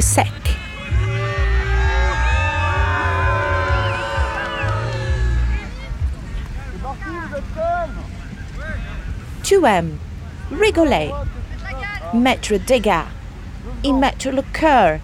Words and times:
Sec. 0.00 0.26
Tu 9.42 9.54
aimes 9.64 9.96
rigoler, 10.52 11.10
mettre 12.14 12.54
dégâts, 12.58 12.92
y 13.82 13.92
mettre 13.92 14.28
le 14.30 14.42
cœur, 14.52 15.00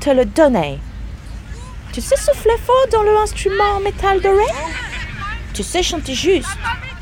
te 0.00 0.10
le 0.10 0.24
donner. 0.24 0.78
Tu 1.92 2.00
sais 2.00 2.16
souffler 2.16 2.56
fort 2.64 2.86
dans 2.90 3.02
le 3.02 3.16
instrument 3.18 3.76
en 3.76 3.80
métal 3.80 4.20
doré 4.22 4.46
Tu 5.52 5.62
sais 5.62 5.82
chanter 5.82 6.14
juste, 6.14 6.48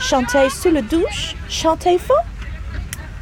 chanter 0.00 0.50
sous 0.50 0.70
le 0.70 0.83
douche, 0.83 1.36
chanter 1.48 1.98
fort 1.98 2.24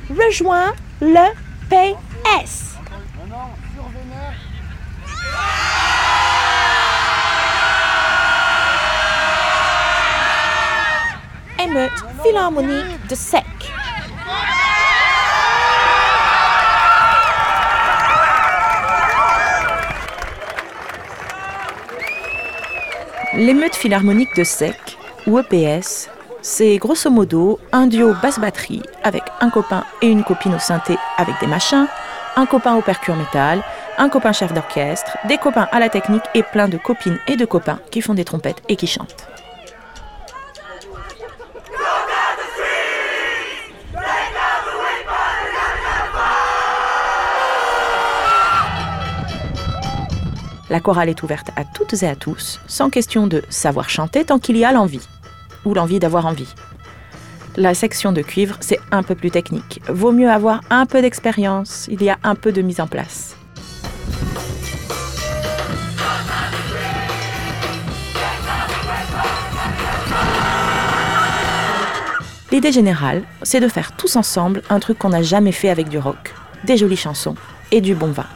Rejoins 0.09 0.73
le 1.01 1.33
PS. 1.69 2.68
Émeute 11.79 11.93
philharmonique 12.25 13.07
de 13.09 13.15
Sec. 13.15 13.45
L'émeute 23.35 23.77
philharmonique 23.77 24.35
de 24.37 24.43
Sec, 24.43 24.75
ou 25.29 25.39
EPS, 25.39 26.11
c'est 26.43 26.79
grosso 26.79 27.11
modo 27.11 27.61
un 27.71 27.87
duo 27.87 28.13
basse-batterie 28.21 28.83
avec 29.05 29.23
un 29.41 29.51
copain 29.51 29.85
et 30.03 30.09
une 30.09 30.25
copine 30.25 30.55
au 30.57 30.59
synthé 30.59 30.97
avec 31.17 31.39
des 31.39 31.47
machins, 31.47 31.87
un 32.35 32.47
copain 32.47 32.75
au 32.75 32.83
percure 32.83 33.15
métal, 33.15 33.63
un 33.99 34.09
copain 34.09 34.33
chef 34.33 34.53
d'orchestre, 34.53 35.17
des 35.29 35.39
copains 35.39 35.69
à 35.71 35.79
la 35.79 35.89
technique 35.89 36.25
et 36.35 36.43
plein 36.43 36.69
de 36.69 36.77
copines 36.77 37.21
et 37.29 37.37
de 37.37 37.45
copains 37.45 37.79
qui 37.93 38.01
font 38.01 38.15
des 38.15 38.25
trompettes 38.25 38.63
et 38.69 38.75
qui 38.75 38.89
chantent. 38.89 39.29
La 50.71 50.81
chorale 50.81 51.09
est 51.09 51.23
ouverte 51.23 51.51
à 51.57 51.65
toutes 51.65 52.03
et 52.03 52.09
à 52.09 52.15
tous, 52.15 52.61
sans 52.67 52.91
question 52.91 53.27
de 53.27 53.43
savoir 53.49 53.89
chanter 53.89 54.25
tant 54.25 54.39
qu'il 54.39 54.57
y 54.57 54.65
a 54.65 54.73
l'envie, 54.73 55.07
ou 55.65 55.73
l'envie 55.73 55.99
d'avoir 55.99 56.27
envie. 56.27 56.53
La 57.57 57.73
section 57.73 58.13
de 58.13 58.21
cuivre, 58.21 58.57
c'est 58.61 58.79
un 58.91 59.03
peu 59.03 59.15
plus 59.15 59.31
technique. 59.31 59.81
Vaut 59.89 60.13
mieux 60.13 60.31
avoir 60.31 60.61
un 60.69 60.85
peu 60.85 61.01
d'expérience, 61.01 61.89
il 61.91 62.03
y 62.03 62.11
a 62.11 62.19
un 62.23 62.35
peu 62.35 62.53
de 62.53 62.61
mise 62.61 62.81
en 62.81 62.87
place. 62.87 63.35
L'idée 72.53 72.73
générale, 72.73 73.25
c'est 73.43 73.61
de 73.61 73.69
faire 73.69 73.97
tous 73.97 74.17
ensemble 74.17 74.63
un 74.69 74.81
truc 74.81 74.99
qu'on 74.99 75.11
n'a 75.11 75.23
jamais 75.23 75.53
fait 75.53 75.71
avec 75.71 75.89
du 75.89 75.99
rock, 75.99 76.35
des 76.65 76.77
jolies 76.77 76.97
chansons 76.97 77.35
et 77.73 77.81
du 77.81 77.95
bon 77.95 78.11
vin. 78.11 78.27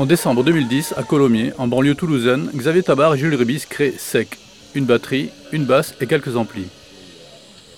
En 0.00 0.06
décembre 0.06 0.42
2010, 0.44 0.94
à 0.96 1.02
Colomiers, 1.02 1.52
en 1.58 1.66
banlieue 1.66 1.94
toulousaine, 1.94 2.48
Xavier 2.54 2.82
Tabar 2.82 3.14
et 3.14 3.18
Jules 3.18 3.34
Ribis 3.34 3.66
créent 3.68 3.92
SEC, 3.98 4.38
une 4.74 4.86
batterie, 4.86 5.28
une 5.52 5.66
basse 5.66 5.94
et 6.00 6.06
quelques 6.06 6.36
amplis. 6.36 6.68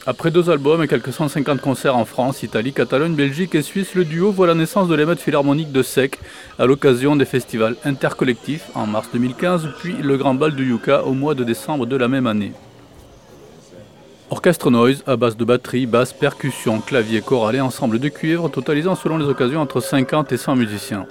Après 0.07 0.31
deux 0.31 0.49
albums 0.49 0.85
et 0.85 0.87
quelques 0.87 1.13
150 1.13 1.61
concerts 1.61 1.97
en 1.97 2.05
France, 2.05 2.45
Italie, 2.45 2.73
Catalogne, 2.73 3.17
Belgique 3.17 3.57
et 3.57 3.63
Suisse, 3.63 3.97
le 3.97 4.05
duo 4.05 4.31
voit 4.31 4.47
la 4.47 4.55
naissance 4.55 4.87
de 4.87 4.95
l'émeute 4.95 5.19
philharmonique 5.19 5.73
de 5.73 5.83
SEC 5.83 6.21
à 6.61 6.67
l'occasion 6.67 7.17
des 7.17 7.25
festivals 7.25 7.75
intercollectifs 7.85 8.71
en 8.77 8.87
mars 8.87 9.09
2015, 9.13 9.71
puis 9.81 9.97
le 10.01 10.17
Grand 10.17 10.35
Bal 10.35 10.55
du 10.55 10.69
Yucca 10.69 11.03
au 11.03 11.15
mois 11.15 11.35
de 11.35 11.43
décembre 11.43 11.87
de 11.87 11.97
la 11.97 12.07
même 12.07 12.29
année. 12.29 12.53
Orchestre 14.31 14.71
noise 14.71 15.03
à 15.09 15.17
base 15.17 15.37
de 15.37 15.45
batterie, 15.45 15.87
basse, 15.87 16.13
percussion, 16.13 16.81
clavier, 16.83 17.21
chorale 17.21 17.57
et 17.57 17.61
ensemble 17.61 17.99
de 17.99 18.09
cuivre, 18.09 18.49
totalisant 18.49 18.95
selon 18.95 19.19
les 19.19 19.27
occasions 19.27 19.61
entre 19.61 19.81
50 19.81 20.31
et 20.31 20.37
100 20.37 20.55
musiciens. 20.55 21.09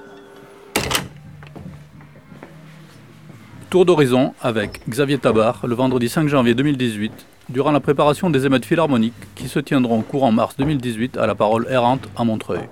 Tour 3.71 3.85
d'horizon 3.85 4.33
avec 4.41 4.81
Xavier 4.89 5.17
Tabar 5.17 5.65
le 5.65 5.73
vendredi 5.75 6.09
5 6.09 6.27
janvier 6.27 6.53
2018, 6.55 7.09
durant 7.47 7.71
la 7.71 7.79
préparation 7.79 8.29
des 8.29 8.45
émeutes 8.45 8.65
philharmoniques 8.65 9.13
qui 9.33 9.47
se 9.47 9.59
tiendront 9.59 10.01
courant 10.01 10.33
mars 10.33 10.57
2018 10.57 11.15
à 11.15 11.25
la 11.25 11.35
parole 11.35 11.65
errante 11.69 12.09
à 12.17 12.25
Montreuil. 12.25 12.67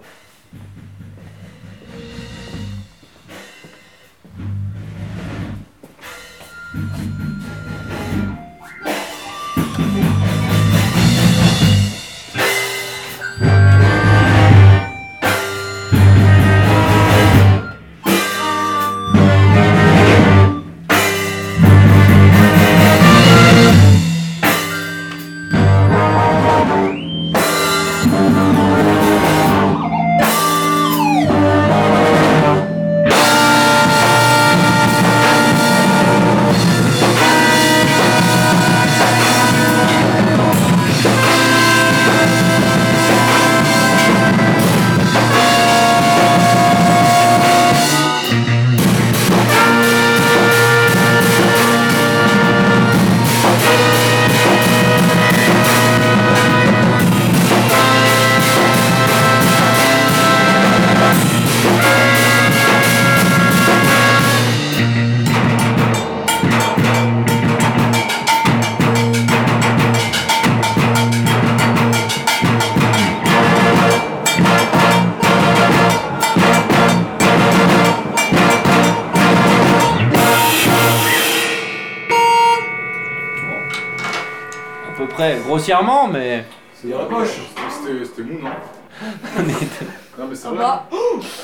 Bah. 90.60 90.86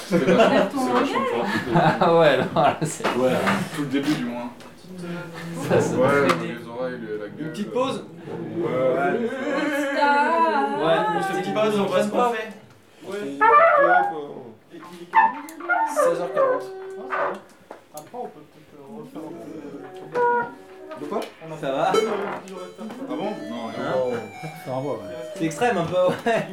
C'était 0.08 0.32
vachement. 0.34 0.70
C'est 0.72 0.92
vachement 0.94 1.26
fort. 1.26 1.46
Ah 2.02 2.20
ouais, 2.20 2.38
non, 2.38 2.62
là, 2.62 2.78
c'est. 2.84 3.06
Ouais, 3.18 3.32
tout 3.76 3.82
le 3.82 3.88
début 3.88 4.14
du 4.14 4.26
moins. 4.26 4.50
Ça, 5.70 5.82
ça 5.82 5.96
Ouais, 5.98 6.08
fait- 6.30 6.48
les 6.48 6.68
oreilles, 6.68 7.00
le- 7.02 7.18
la 7.18 7.28
gueule. 7.30 7.40
Une 7.48 7.52
petite 7.52 7.72
pause 7.72 8.06
Ouais. 8.58 8.66
Ouais, 10.86 10.98
on 11.18 11.22
se 11.22 11.28
fait 11.28 11.34
une 11.34 11.40
petite 11.42 11.54
pause, 11.54 11.80
on 11.80 11.86
qu'on 11.86 12.34
fait. 12.34 12.50
Ouais. 13.08 13.38
16h40. 15.94 16.64
De 21.02 21.06
quoi? 21.06 21.20
Ça 21.60 21.72
va? 21.72 21.92
Ah 21.92 21.94
bon? 23.10 23.16
Non, 23.18 23.70
Hein? 23.78 23.94
Renvoie, 24.68 24.94
ouais. 24.94 25.00
C'est 25.36 25.46
extrême 25.46 25.78
un 25.78 25.84
peu, 25.86 26.08
ouais. 26.08 26.48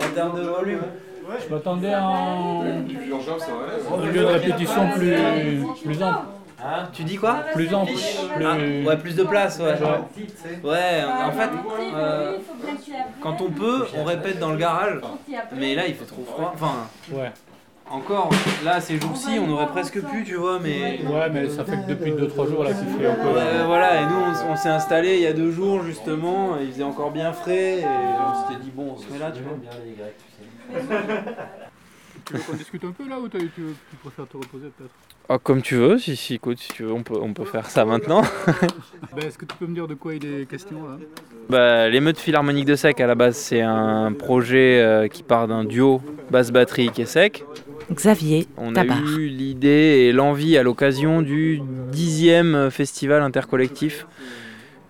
En 0.00 0.14
termes 0.14 0.36
de 0.40 0.46
volume. 0.46 0.82
Je 1.46 1.54
m'attendais 1.54 1.92
à 1.92 2.04
un, 2.04 2.62
ça 3.38 3.46
va 3.96 4.06
lieu 4.06 4.20
de 4.20 4.24
répétition 4.24 4.88
plus, 4.90 5.14
plus 5.84 6.02
ample. 6.02 6.18
Hein 6.60 6.88
Tu 6.92 7.04
dis 7.04 7.16
quoi 7.16 7.44
Plus 7.54 7.72
ample. 7.72 7.92
Plus... 7.92 8.44
Ah, 8.44 8.56
ouais, 8.88 8.96
plus 8.96 9.14
de 9.14 9.22
place, 9.22 9.60
ouais. 9.60 9.74
Ouais, 10.64 11.04
en 11.04 11.32
fait, 11.32 11.50
euh, 11.94 12.38
quand 13.20 13.40
on 13.40 13.50
peut, 13.50 13.86
on 13.96 14.04
répète 14.04 14.38
dans 14.38 14.50
le 14.50 14.56
garage. 14.56 15.00
Mais 15.56 15.74
là, 15.74 15.86
il 15.86 15.94
fait 15.94 16.04
trop 16.06 16.24
froid. 16.24 16.52
Enfin, 16.54 16.88
Ouais. 17.12 17.30
Encore, 17.90 18.30
là, 18.64 18.80
ces 18.80 19.00
jours-ci, 19.00 19.38
on 19.38 19.50
aurait 19.50 19.68
presque 19.68 20.00
pu, 20.00 20.24
tu 20.24 20.34
vois, 20.34 20.58
mais. 20.58 20.98
ouais, 21.06 21.30
mais 21.30 21.48
ça 21.48 21.64
fait 21.64 21.76
que 21.76 21.88
depuis 21.88 22.12
2-3 22.12 22.46
jours 22.46 22.64
là 22.64 22.72
qu'il 22.72 22.88
fait 22.88 23.06
un 23.06 23.14
peu. 23.14 23.28
Ouais, 23.28 23.64
voilà, 23.66 24.02
et 24.02 24.06
nous 24.06 24.50
on, 24.50 24.56
s'est 24.56 24.68
installé 24.68 25.14
il 25.16 25.22
y 25.22 25.26
a 25.26 25.32
deux 25.32 25.50
jours 25.50 25.82
justement, 25.84 26.58
et 26.58 26.64
il 26.64 26.72
faisait 26.72 26.82
encore 26.82 27.10
bien 27.10 27.32
frais, 27.32 27.80
et 27.80 27.84
on 27.84 28.48
s'était 28.48 28.62
dit 28.62 28.70
bon, 28.74 28.92
on 28.92 28.96
se 28.96 29.12
met 29.12 29.18
là, 29.18 29.32
tu 29.32 29.42
vois. 29.42 29.58
Tu 32.26 32.34
veux 32.34 32.40
qu'on 32.40 32.56
discute 32.56 32.84
un 32.84 32.92
peu 32.92 33.08
là 33.08 33.18
ou 33.18 33.26
tu, 33.26 33.38
veux- 33.38 33.48
tu 33.90 33.96
préfères 34.02 34.28
te 34.28 34.36
reposer 34.36 34.66
peut-être? 34.76 34.92
Ah, 35.30 35.38
comme 35.38 35.62
tu 35.62 35.76
veux, 35.76 35.98
si, 35.98 36.14
si, 36.14 36.34
écoute, 36.34 36.58
si 36.58 36.68
tu 36.68 36.82
veux, 36.82 36.92
on 36.92 37.02
peut, 37.02 37.18
on 37.18 37.32
peut 37.32 37.46
faire 37.46 37.70
ça 37.70 37.86
maintenant. 37.86 38.22
ben, 39.16 39.26
Est-ce 39.26 39.38
que 39.38 39.46
tu 39.46 39.56
peux 39.56 39.66
me 39.66 39.74
dire 39.74 39.86
de 39.86 39.94
quoi 39.94 40.14
il 40.14 40.24
est 40.26 40.44
question 40.46 40.86
là? 40.86 40.98
Bah, 41.48 41.88
L'émeute 41.88 42.18
philharmonique 42.18 42.66
de 42.66 42.76
Sec, 42.76 43.00
à 43.00 43.06
la 43.06 43.14
base, 43.14 43.36
c'est 43.36 43.62
un 43.62 44.12
projet 44.12 44.82
euh, 44.82 45.08
qui 45.08 45.22
part 45.22 45.48
d'un 45.48 45.64
duo 45.64 46.02
basse-batterie 46.30 46.90
qui 46.90 47.02
est 47.02 47.06
Sec. 47.06 47.44
Xavier 47.92 48.46
On 48.58 48.74
a 48.76 48.84
eu 48.84 49.28
l'idée 49.28 50.06
et 50.08 50.12
l'envie 50.12 50.58
à 50.58 50.62
l'occasion 50.62 51.22
du 51.22 51.60
dixième 51.90 52.70
festival 52.70 53.22
intercollectif, 53.22 54.06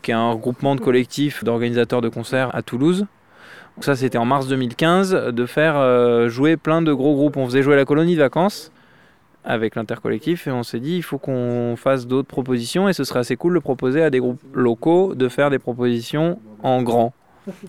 qui 0.02 0.10
est 0.10 0.14
un 0.14 0.32
regroupement 0.32 0.74
de 0.74 0.80
collectifs 0.80 1.44
d'organisateurs 1.44 2.00
de 2.00 2.08
concerts 2.08 2.54
à 2.54 2.62
Toulouse. 2.62 3.06
Donc 3.76 3.84
ça, 3.84 3.94
c'était 3.94 4.18
en 4.18 4.24
mars 4.24 4.48
2015, 4.48 5.32
de 5.32 5.46
faire 5.46 5.76
euh, 5.76 6.28
jouer 6.28 6.56
plein 6.56 6.82
de 6.82 6.92
gros 6.92 7.14
groupes. 7.14 7.36
On 7.36 7.46
faisait 7.46 7.62
jouer 7.62 7.76
la 7.76 7.84
colonie 7.84 8.16
de 8.16 8.20
vacances 8.20 8.72
avec 9.44 9.76
l'intercollectif 9.76 10.48
et 10.48 10.50
on 10.50 10.64
s'est 10.64 10.80
dit 10.80 10.96
il 10.96 11.02
faut 11.02 11.18
qu'on 11.18 11.74
fasse 11.76 12.06
d'autres 12.06 12.28
propositions 12.28 12.88
et 12.88 12.92
ce 12.92 13.04
serait 13.04 13.20
assez 13.20 13.36
cool 13.36 13.54
de 13.54 13.60
proposer 13.60 14.02
à 14.02 14.10
des 14.10 14.18
groupes 14.18 14.42
locaux 14.52 15.14
de 15.14 15.28
faire 15.28 15.50
des 15.50 15.60
propositions 15.60 16.40
en 16.62 16.82
grand. 16.82 17.14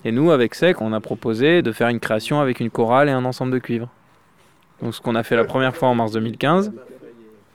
Et 0.04 0.12
nous, 0.12 0.32
avec 0.32 0.56
SEC, 0.56 0.82
on 0.82 0.92
a 0.92 1.00
proposé 1.00 1.62
de 1.62 1.72
faire 1.72 1.88
une 1.88 2.00
création 2.00 2.42
avec 2.42 2.60
une 2.60 2.70
chorale 2.70 3.08
et 3.08 3.12
un 3.12 3.24
ensemble 3.24 3.52
de 3.52 3.60
cuivre. 3.60 3.88
Donc 4.82 4.96
ce 4.96 5.02
qu'on 5.02 5.16
a 5.16 5.24
fait 5.24 5.36
la 5.36 5.44
première 5.44 5.76
fois 5.76 5.90
en 5.90 5.96
mars 5.96 6.12
2015, 6.14 6.72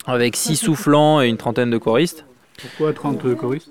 avec 0.06 0.36
six 0.36 0.56
soufflants 0.56 1.20
et 1.22 1.28
une 1.28 1.36
trentaine 1.38 1.70
de 1.70 1.78
choristes. 1.78 2.24
Pourquoi 2.60 2.92
30 2.92 3.34
choristes? 3.36 3.70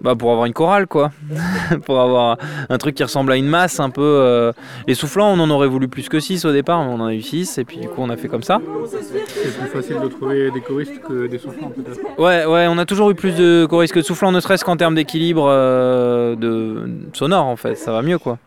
Bah 0.00 0.14
pour 0.14 0.30
avoir 0.30 0.46
une 0.46 0.52
chorale 0.52 0.86
quoi, 0.86 1.10
pour 1.84 2.00
avoir 2.00 2.38
un 2.68 2.78
truc 2.78 2.94
qui 2.94 3.02
ressemble 3.02 3.32
à 3.32 3.36
une 3.36 3.48
masse 3.48 3.80
un 3.80 3.90
peu. 3.90 4.00
euh, 4.00 4.52
Les 4.86 4.94
soufflants 4.94 5.32
on 5.32 5.40
en 5.40 5.50
aurait 5.50 5.66
voulu 5.66 5.88
plus 5.88 6.08
que 6.08 6.20
6 6.20 6.44
au 6.44 6.52
départ, 6.52 6.84
mais 6.84 6.90
on 6.92 7.00
en 7.02 7.06
a 7.06 7.14
eu 7.14 7.20
6 7.20 7.58
et 7.58 7.64
puis 7.64 7.78
du 7.78 7.88
coup 7.88 7.96
on 8.00 8.08
a 8.08 8.16
fait 8.16 8.28
comme 8.28 8.44
ça. 8.44 8.60
C'est 8.88 9.58
plus 9.58 9.66
facile 9.66 9.96
de 10.00 10.06
trouver 10.06 10.52
des 10.52 10.60
choristes 10.60 11.00
que 11.00 11.26
des 11.26 11.38
soufflants 11.38 11.70
peut-être. 11.70 11.98
Ouais 12.16 12.46
ouais 12.46 12.66
on 12.68 12.78
a 12.78 12.86
toujours 12.86 13.10
eu 13.10 13.16
plus 13.16 13.34
de 13.34 13.66
choristes 13.68 13.92
que 13.92 13.98
de 13.98 14.04
soufflants, 14.04 14.30
ne 14.30 14.38
serait-ce 14.38 14.64
qu'en 14.64 14.76
termes 14.76 14.94
d'équilibre 14.94 15.48
euh, 15.50 16.36
de 16.36 16.88
sonore 17.12 17.46
en 17.46 17.56
fait, 17.56 17.74
ça 17.74 17.90
va 17.90 18.00
mieux 18.02 18.18
quoi. 18.20 18.38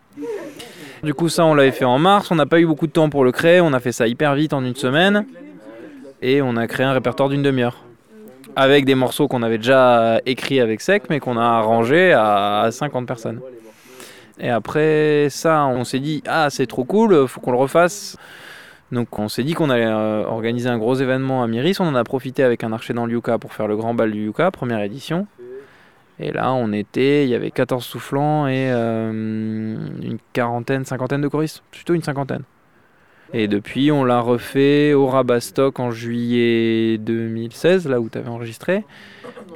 Du 1.04 1.16
coup 1.16 1.30
ça 1.30 1.46
on 1.46 1.56
l'avait 1.56 1.72
fait 1.72 1.86
en 1.86 1.98
mars, 1.98 2.30
on 2.30 2.36
n'a 2.36 2.46
pas 2.46 2.60
eu 2.60 2.66
beaucoup 2.68 2.86
de 2.86 2.92
temps 2.92 3.10
pour 3.10 3.24
le 3.24 3.32
créer, 3.32 3.60
on 3.60 3.74
a 3.74 3.80
fait 3.80 3.92
ça 3.92 4.08
hyper 4.08 4.36
vite 4.36 4.54
en 4.54 4.64
une 4.64 4.76
semaine 4.76 5.26
et 6.22 6.44
on 6.44 6.56
a 6.56 6.68
créé 6.68 6.86
un 6.86 6.94
répertoire 6.94 7.28
d'une 7.30 7.42
demi-heure. 7.42 7.84
Avec 8.56 8.86
des 8.86 8.96
morceaux 8.96 9.28
qu'on 9.28 9.42
avait 9.42 9.58
déjà 9.58 10.22
écrits 10.28 10.60
avec 10.60 10.80
Sec 10.82 11.04
mais 11.10 11.20
qu'on 11.20 11.38
a 11.38 11.44
arrangés 11.44 12.14
à 12.14 12.70
50 12.72 13.08
personnes. 13.08 13.40
Et 14.40 14.50
après 14.50 15.28
ça, 15.30 15.66
on 15.66 15.84
s'est 15.84 16.00
dit 16.00 16.22
ah 16.28 16.50
c'est 16.52 16.68
trop 16.68 16.84
cool, 16.84 17.28
faut 17.28 17.42
qu'on 17.42 17.52
le 17.52 17.58
refasse. 17.58 18.18
Donc 18.92 19.18
on 19.18 19.30
s'est 19.30 19.44
dit 19.44 19.54
qu'on 19.54 19.70
allait 19.70 19.86
euh, 19.86 20.26
organiser 20.26 20.70
un 20.70 20.78
gros 20.78 20.96
événement 20.96 21.42
à 21.42 21.48
Myris. 21.48 21.78
On 21.80 21.86
en 21.86 21.96
a 21.96 22.04
profité 22.04 22.44
avec 22.44 22.64
un 22.64 22.74
archer 22.74 22.94
dans 22.94 23.06
le 23.06 23.14
Yucca 23.14 23.40
pour 23.40 23.54
faire 23.54 23.68
le 23.68 23.78
grand 23.78 23.94
bal 23.94 24.12
du 24.12 24.26
Yucca, 24.26 24.52
première 24.52 24.82
édition. 24.82 25.28
Et 26.20 26.32
là 26.32 26.54
on 26.54 26.72
était, 26.72 27.26
il 27.26 27.30
y 27.30 27.36
avait 27.36 27.52
14 27.52 27.84
soufflants 27.84 28.48
et 28.48 28.72
euh, 28.72 29.12
une 29.12 30.18
quarantaine, 30.34 30.86
cinquantaine 30.86 31.22
de 31.22 31.28
choristes, 31.28 31.64
plutôt 31.72 31.94
une 31.94 32.04
cinquantaine. 32.04 32.44
Et 33.34 33.48
depuis 33.48 33.92
on 33.92 34.04
l'a 34.04 34.20
refait 34.20 34.94
au 34.94 35.08
Rabastock 35.08 35.80
en 35.80 35.92
juillet 35.92 36.98
2016, 36.98 37.88
là 37.88 38.00
où 38.00 38.10
tu 38.10 38.18
avais 38.18 38.30
enregistré. 38.30 38.84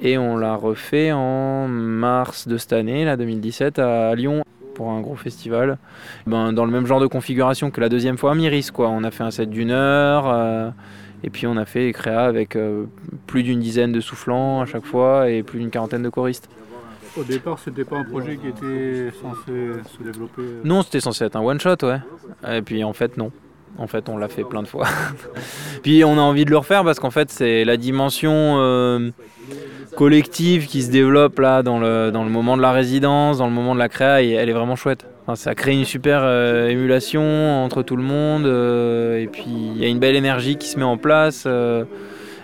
Et 0.01 0.17
on 0.17 0.38
l'a 0.38 0.55
refait 0.55 1.12
en 1.12 1.67
mars 1.67 2.47
de 2.47 2.57
cette 2.57 2.74
année, 2.74 3.05
là 3.05 3.17
2017, 3.17 3.79
à 3.79 4.15
Lyon 4.15 4.43
pour 4.75 4.91
un 4.91 5.01
gros 5.01 5.15
festival. 5.15 5.77
Ben, 6.27 6.53
dans 6.53 6.65
le 6.65 6.71
même 6.71 6.85
genre 6.85 7.00
de 7.00 7.07
configuration 7.07 7.71
que 7.71 7.81
la 7.81 7.89
deuxième 7.89 8.17
fois 8.17 8.31
à 8.31 8.35
Myris, 8.35 8.69
quoi. 8.71 8.89
On 8.89 9.03
a 9.03 9.09
fait 9.09 9.24
un 9.24 9.31
set 9.31 9.50
d'une 9.50 9.71
heure, 9.71 10.27
euh, 10.27 10.69
et 11.25 11.29
puis 11.29 11.48
on 11.48 11.58
a 11.58 11.65
fait 11.65 11.91
créa 11.91 12.24
avec 12.25 12.55
euh, 12.55 12.86
plus 13.27 13.41
d'une 13.44 13.60
dizaine 13.60 13.91
de 13.91 14.00
soufflants 14.00 14.62
à 14.62 14.65
chaque 14.65 14.86
fois 14.86 15.29
et 15.29 15.41
plus 15.44 15.60
d'une 15.60 15.72
quarantaine 15.72 16.03
de 16.03 16.10
choristes. 16.10 16.48
Au 17.17 17.24
départ, 17.24 17.58
c'était 17.60 17.84
pas 17.84 17.98
un 17.98 18.03
projet 18.03 18.38
qui 18.38 18.48
était 18.48 19.10
censé 19.22 19.72
se 19.98 20.03
développer. 20.03 20.41
euh, 20.41 20.62
Non, 20.63 20.84
c'était 20.84 21.00
censé 21.00 21.25
être 21.25 21.36
un 21.36 21.41
one 21.41 21.60
shot, 21.60 21.77
ouais. 21.84 22.00
Et 22.58 22.62
puis 22.62 22.84
en 22.84 22.94
fait, 22.94 23.17
non. 23.17 23.32
En 23.77 23.88
fait, 23.88 24.08
on 24.08 24.17
l'a 24.17 24.27
fait 24.29 24.44
plein 24.44 24.62
de 24.62 24.67
fois. 24.67 24.86
puis 25.84 26.03
on 26.05 26.13
a 26.17 26.22
envie 26.22 26.46
de 26.46 26.51
le 26.51 26.58
refaire 26.58 26.84
parce 26.84 27.00
qu'en 27.00 27.12
fait, 27.12 27.29
c'est 27.32 27.65
la 27.65 27.75
dimension 27.77 28.58
euh, 28.60 29.10
collective 29.98 30.67
qui 30.67 30.82
se 30.84 30.91
développe 30.91 31.39
là 31.39 31.63
dans 31.63 31.79
le, 31.79 32.12
dans 32.12 32.24
le 32.24 32.29
moment 32.29 32.55
de 32.58 32.62
la 32.62 32.72
résidence, 32.72 33.38
dans 33.39 33.48
le 33.48 33.53
moment 33.53 33.74
de 33.74 33.79
la 33.79 33.89
créa, 33.89 34.22
et 34.22 34.32
elle 34.32 34.50
est 34.50 34.53
vraiment 34.53 34.75
chouette. 34.75 35.05
Ça 35.34 35.55
crée 35.55 35.74
une 35.74 35.86
super 35.86 36.22
euh, 36.24 36.67
émulation 36.67 37.63
entre 37.63 37.82
tout 37.82 37.96
le 37.96 38.03
monde, 38.03 38.46
euh, 38.46 39.17
et 39.17 39.25
puis 39.25 39.48
il 39.48 39.82
y 39.82 39.84
a 39.84 39.88
une 39.88 39.98
belle 39.98 40.15
énergie 40.15 40.55
qui 40.55 40.67
se 40.67 40.77
met 40.77 40.86
en 40.86 40.98
place. 40.98 41.46
euh, 41.48 41.84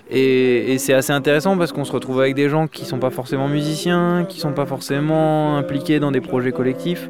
et, 0.09 0.77
c'est 0.79 0.93
assez 0.93 1.13
intéressant 1.13 1.57
parce 1.57 1.71
qu'on 1.71 1.85
se 1.85 1.91
retrouve 1.91 2.19
avec 2.19 2.33
des 2.33 2.49
gens 2.49 2.67
qui 2.67 2.85
sont 2.85 2.97
pas 2.97 3.11
forcément 3.11 3.47
musiciens, 3.47 4.25
qui 4.27 4.39
sont 4.39 4.51
pas 4.51 4.65
forcément 4.65 5.57
impliqués 5.57 5.99
dans 5.99 6.11
des 6.11 6.21
projets 6.21 6.51
collectifs 6.51 7.09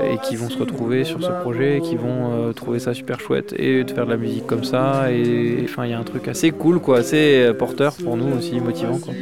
et 0.00 0.18
qui 0.22 0.36
vont 0.36 0.50
se 0.50 0.58
retrouver 0.58 1.04
sur 1.04 1.22
ce 1.22 1.30
projet 1.40 1.78
et 1.78 1.80
qui 1.80 1.96
vont 1.96 2.52
trouver 2.54 2.78
ça 2.78 2.94
super 2.94 3.18
chouette 3.20 3.54
et 3.58 3.82
de 3.82 3.90
faire 3.90 4.06
de 4.06 4.10
la 4.10 4.16
musique 4.16 4.46
comme 4.46 4.64
ça 4.64 5.12
et 5.12 5.60
enfin 5.64 5.84
il 5.84 5.90
y 5.90 5.94
a 5.94 5.98
un 5.98 6.04
truc 6.04 6.28
assez 6.28 6.50
cool 6.50 6.80
quoi 6.80 6.98
assez 6.98 7.52
porteur 7.58 7.94
pour 8.02 8.16
nous 8.16 8.36
aussi 8.36 8.58
motivant 8.58 8.98
quoi 8.98 9.12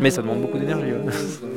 mais 0.00 0.10
ça 0.10 0.20
demande 0.22 0.42
beaucoup 0.42 0.58
d'énergie. 0.58 0.92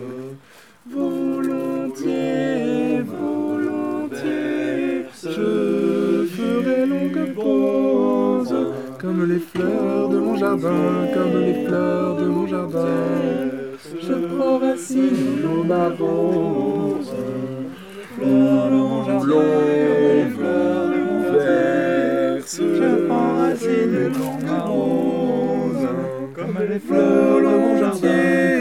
comme 10.61 11.41
les 11.41 11.65
fleurs 11.65 12.15
de 12.15 12.25
mon 12.25 12.47
jardin. 12.47 12.85
Je 14.01 14.13
prends 14.13 14.57
racine 14.59 15.41
dans 15.43 15.63
ma 15.63 15.89
rose, 15.89 17.13
fleurs 18.17 18.69
de 18.69 18.75
mon 18.75 19.03
jardin, 19.05 19.41
les 20.15 20.29
fleurs 20.29 20.87
de 20.87 20.99
mon 21.07 21.19
verse. 21.33 22.59
Je 22.61 23.05
prends 23.07 23.33
racine 23.37 24.11
dans 24.13 24.37
ma 24.47 24.59
rose, 24.63 25.87
comme 26.35 26.57
les 26.69 26.79
fleurs 26.79 27.39
de 27.39 27.45
mon 27.45 27.77
jardin, 27.79 28.07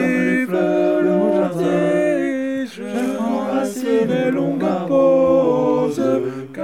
comme 0.01 0.25
les 0.25 0.47
fleurs 0.47 1.03
de 1.03 1.09
mon 1.09 1.33
jardin. 1.37 2.67
Je 2.77 2.83
prends 3.17 3.43
racine 3.53 4.11
et 4.11 4.31
longue 4.33 4.65
pause, 4.89 5.34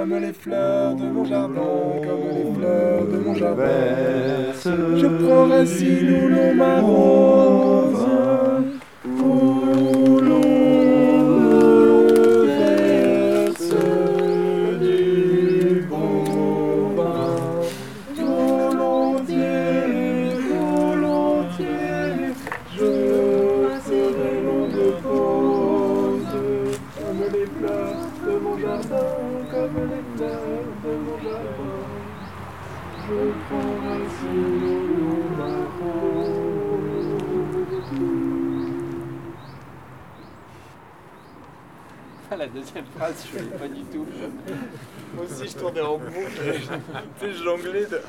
comme 0.01 0.19
les 0.19 0.33
fleurs 0.33 0.95
de 0.95 1.05
mon 1.11 1.25
jardin, 1.27 1.61
comme 2.03 2.25
les 2.33 2.55
fleurs 2.55 3.05
de 3.05 3.19
mon 3.19 3.35
jardin. 3.35 3.65
Je 4.65 5.07
prends 5.07 5.47
racine 5.47 6.11
où 6.11 6.29
l'on 6.29 6.55
où 9.05 10.20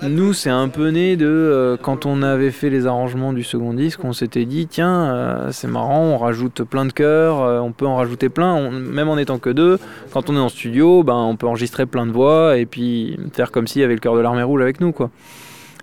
Nous, 0.04 0.34
c'est 0.34 0.50
un 0.50 0.70
peu 0.70 0.90
né 0.90 1.16
de 1.16 1.26
euh, 1.28 1.78
quand 1.82 2.06
on 2.06 2.22
avait 2.22 2.52
fait 2.52 2.70
les 2.70 2.86
arrangements 2.86 3.34
du 3.34 3.44
second 3.44 3.74
disque, 3.74 4.04
on 4.04 4.14
s'était 4.14 4.46
dit 4.46 4.68
tiens, 4.68 5.14
euh, 5.14 5.50
c'est 5.52 5.68
marrant, 5.68 6.02
on 6.04 6.18
rajoute 6.18 6.64
plein 6.64 6.86
de 6.86 6.94
chœurs, 6.94 7.42
euh, 7.42 7.60
on 7.60 7.72
peut 7.72 7.88
en 7.88 7.96
rajouter 7.96 8.30
plein, 8.30 8.54
on- 8.54 8.72
même 8.72 9.10
en 9.10 9.18
étant 9.18 9.40
que 9.40 9.50
deux. 9.50 9.80
Quand 10.14 10.30
on 10.30 10.36
est 10.36 10.40
en 10.40 10.50
studio, 10.50 11.04
ben, 11.04 11.16
on 11.16 11.36
peut 11.36 11.48
enregistrer 11.48 11.86
plein 11.86 12.06
de 12.06 12.12
voix 12.12 12.58
et 12.58 12.66
puis 12.66 13.20
faire 13.34 13.52
comme 13.52 13.68
s'il 13.68 13.82
y 13.82 13.86
avait 13.86 13.96
le 13.96 14.00
chœur 14.00 14.16
de 14.16 14.22
l'armée 14.22 14.44
rouge 14.44 14.62
avec 14.62 14.80
nous, 14.80 14.92
quoi. 14.92 15.10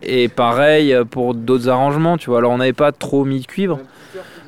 Et 0.02 0.28
pareil 0.28 0.94
pour 1.10 1.34
d'autres 1.34 1.68
arrangements, 1.68 2.16
tu 2.16 2.30
vois. 2.30 2.38
Alors, 2.38 2.52
on 2.52 2.58
n'avait 2.58 2.72
pas 2.72 2.92
trop 2.92 3.24
mis 3.24 3.40
de 3.40 3.46
cuivre. 3.46 3.80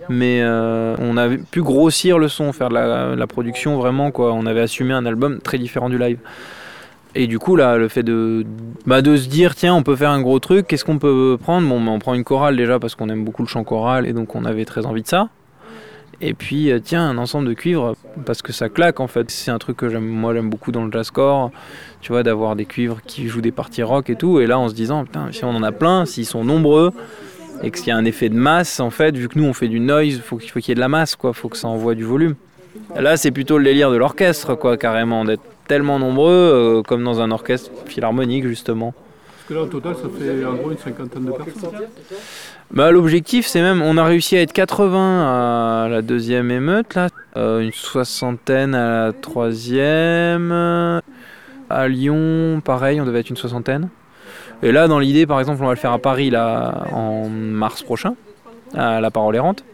Mais 0.08 0.40
euh, 0.42 0.96
on 0.98 1.16
avait 1.16 1.38
pu 1.38 1.62
grossir 1.62 2.18
le 2.18 2.28
son, 2.28 2.52
faire 2.52 2.68
de 2.68 2.74
la, 2.74 3.26
production 3.26 3.76
vraiment 3.76 4.10
quoi. 4.10 4.32
On 4.32 4.46
avait 4.46 4.60
assumé 4.60 4.92
un 4.92 5.06
album 5.06 5.40
très 5.40 5.58
différent 5.58 5.88
du 5.88 5.98
live. 5.98 6.18
Et 7.14 7.26
du 7.26 7.40
coup, 7.40 7.56
là, 7.56 7.76
le 7.76 7.88
fait 7.88 8.04
de, 8.04 8.46
bah, 8.86 9.02
de 9.02 9.16
se 9.16 9.28
dire, 9.28 9.56
tiens, 9.56 9.74
on 9.74 9.82
peut 9.82 9.96
faire 9.96 10.10
un 10.10 10.20
gros 10.20 10.38
truc, 10.38 10.68
qu'est-ce 10.68 10.84
qu'on 10.84 10.98
peut 10.98 11.36
prendre? 11.40 11.68
Bon, 11.68 11.80
bah, 11.80 11.90
on 11.90 11.98
prend 11.98 12.14
une 12.14 12.22
chorale 12.22 12.56
déjà 12.56 12.78
parce 12.78 12.94
qu'on 12.94 13.08
aime 13.08 13.24
beaucoup 13.24 13.42
le 13.42 13.48
chant 13.48 13.64
choral 13.64 14.06
et 14.06 14.12
donc 14.12 14.36
on 14.36 14.44
avait 14.44 14.64
très 14.64 14.86
envie 14.86 15.02
de 15.02 15.08
ça. 15.08 15.28
Et 16.22 16.34
puis, 16.34 16.70
euh, 16.70 16.78
tiens, 16.78 17.08
un 17.08 17.18
ensemble 17.18 17.48
de 17.48 17.54
cuivres 17.54 17.96
parce 18.26 18.42
que 18.42 18.52
ça 18.52 18.68
claque 18.68 19.00
en 19.00 19.06
fait. 19.06 19.30
C'est 19.30 19.50
un 19.50 19.58
truc 19.58 19.76
que 19.76 19.88
j'aime, 19.88 20.06
moi 20.06 20.34
j'aime 20.34 20.50
beaucoup 20.50 20.70
dans 20.70 20.84
le 20.84 20.92
jazzcore, 20.92 21.50
tu 22.00 22.12
vois, 22.12 22.22
d'avoir 22.22 22.56
des 22.56 22.66
cuivres 22.66 23.00
qui 23.06 23.26
jouent 23.26 23.40
des 23.40 23.52
parties 23.52 23.82
rock 23.82 24.10
et 24.10 24.16
tout. 24.16 24.38
Et 24.38 24.46
là, 24.46 24.58
en 24.58 24.68
se 24.68 24.74
disant, 24.74 25.04
putain, 25.04 25.28
si 25.32 25.44
on 25.44 25.50
en 25.50 25.62
a 25.62 25.72
plein, 25.72 26.04
s'ils 26.04 26.26
sont 26.26 26.44
nombreux 26.44 26.92
et 27.62 27.70
qu'il 27.70 27.88
y 27.88 27.90
a 27.90 27.96
un 27.96 28.04
effet 28.04 28.28
de 28.28 28.34
masse, 28.34 28.80
en 28.80 28.90
fait, 28.90 29.16
vu 29.16 29.28
que 29.28 29.38
nous 29.38 29.44
on 29.44 29.52
fait 29.52 29.68
du 29.68 29.80
noise, 29.80 30.20
faut 30.20 30.36
qu'il 30.36 30.50
faut 30.50 30.60
qu'il 30.60 30.70
y 30.70 30.72
ait 30.72 30.74
de 30.74 30.80
la 30.80 30.88
masse, 30.88 31.16
quoi, 31.16 31.32
faut 31.32 31.48
que 31.48 31.56
ça 31.56 31.68
envoie 31.68 31.94
du 31.94 32.04
volume. 32.04 32.34
Là, 32.96 33.16
c'est 33.16 33.30
plutôt 33.30 33.58
le 33.58 33.64
délire 33.64 33.90
de 33.90 33.96
l'orchestre, 33.96 34.54
quoi, 34.54 34.76
carrément, 34.76 35.24
d'être 35.24 35.42
tellement 35.66 35.98
nombreux, 35.98 36.32
euh, 36.32 36.82
comme 36.82 37.04
dans 37.04 37.20
un 37.20 37.30
orchestre 37.30 37.70
philharmonique, 37.86 38.46
justement. 38.46 38.94
Parce 39.26 39.48
que 39.48 39.54
là, 39.54 39.62
au 39.62 39.66
total, 39.66 39.94
ça 39.96 40.08
fait 40.18 40.44
en 40.44 40.54
gros 40.54 40.70
une 40.70 40.78
cinquantaine 40.78 41.24
de 41.24 41.32
personnes. 41.32 41.80
Bah, 42.70 42.92
L'objectif, 42.92 43.46
c'est 43.46 43.62
même, 43.62 43.82
on 43.82 43.96
a 43.96 44.04
réussi 44.04 44.36
à 44.36 44.42
être 44.42 44.52
80 44.52 45.84
à 45.84 45.88
la 45.88 46.02
deuxième 46.02 46.50
émeute, 46.50 46.94
là, 46.94 47.08
euh, 47.36 47.60
une 47.60 47.72
soixantaine 47.72 48.74
à 48.74 49.06
la 49.06 49.12
troisième. 49.12 50.52
À 51.68 51.88
Lyon, 51.88 52.60
pareil, 52.64 53.00
on 53.00 53.04
devait 53.04 53.20
être 53.20 53.30
une 53.30 53.36
soixantaine. 53.36 53.88
Et 54.62 54.72
là, 54.72 54.88
dans 54.88 54.98
l'idée, 54.98 55.26
par 55.26 55.40
exemple, 55.40 55.62
on 55.62 55.66
va 55.66 55.72
le 55.72 55.78
faire 55.78 55.92
à 55.92 55.98
Paris, 55.98 56.30
là, 56.30 56.86
en 56.92 57.28
mars 57.28 57.82
prochain, 57.82 58.14
à 58.74 59.00
La 59.00 59.10
Parole 59.10 59.36
Errante. 59.36 59.64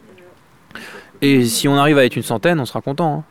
Et 1.22 1.44
si 1.44 1.66
on 1.66 1.76
arrive 1.76 1.98
à 1.98 2.04
être 2.04 2.16
une 2.16 2.22
centaine, 2.22 2.60
on 2.60 2.66
sera 2.66 2.80
content. 2.80 3.18
hein. 3.18 3.24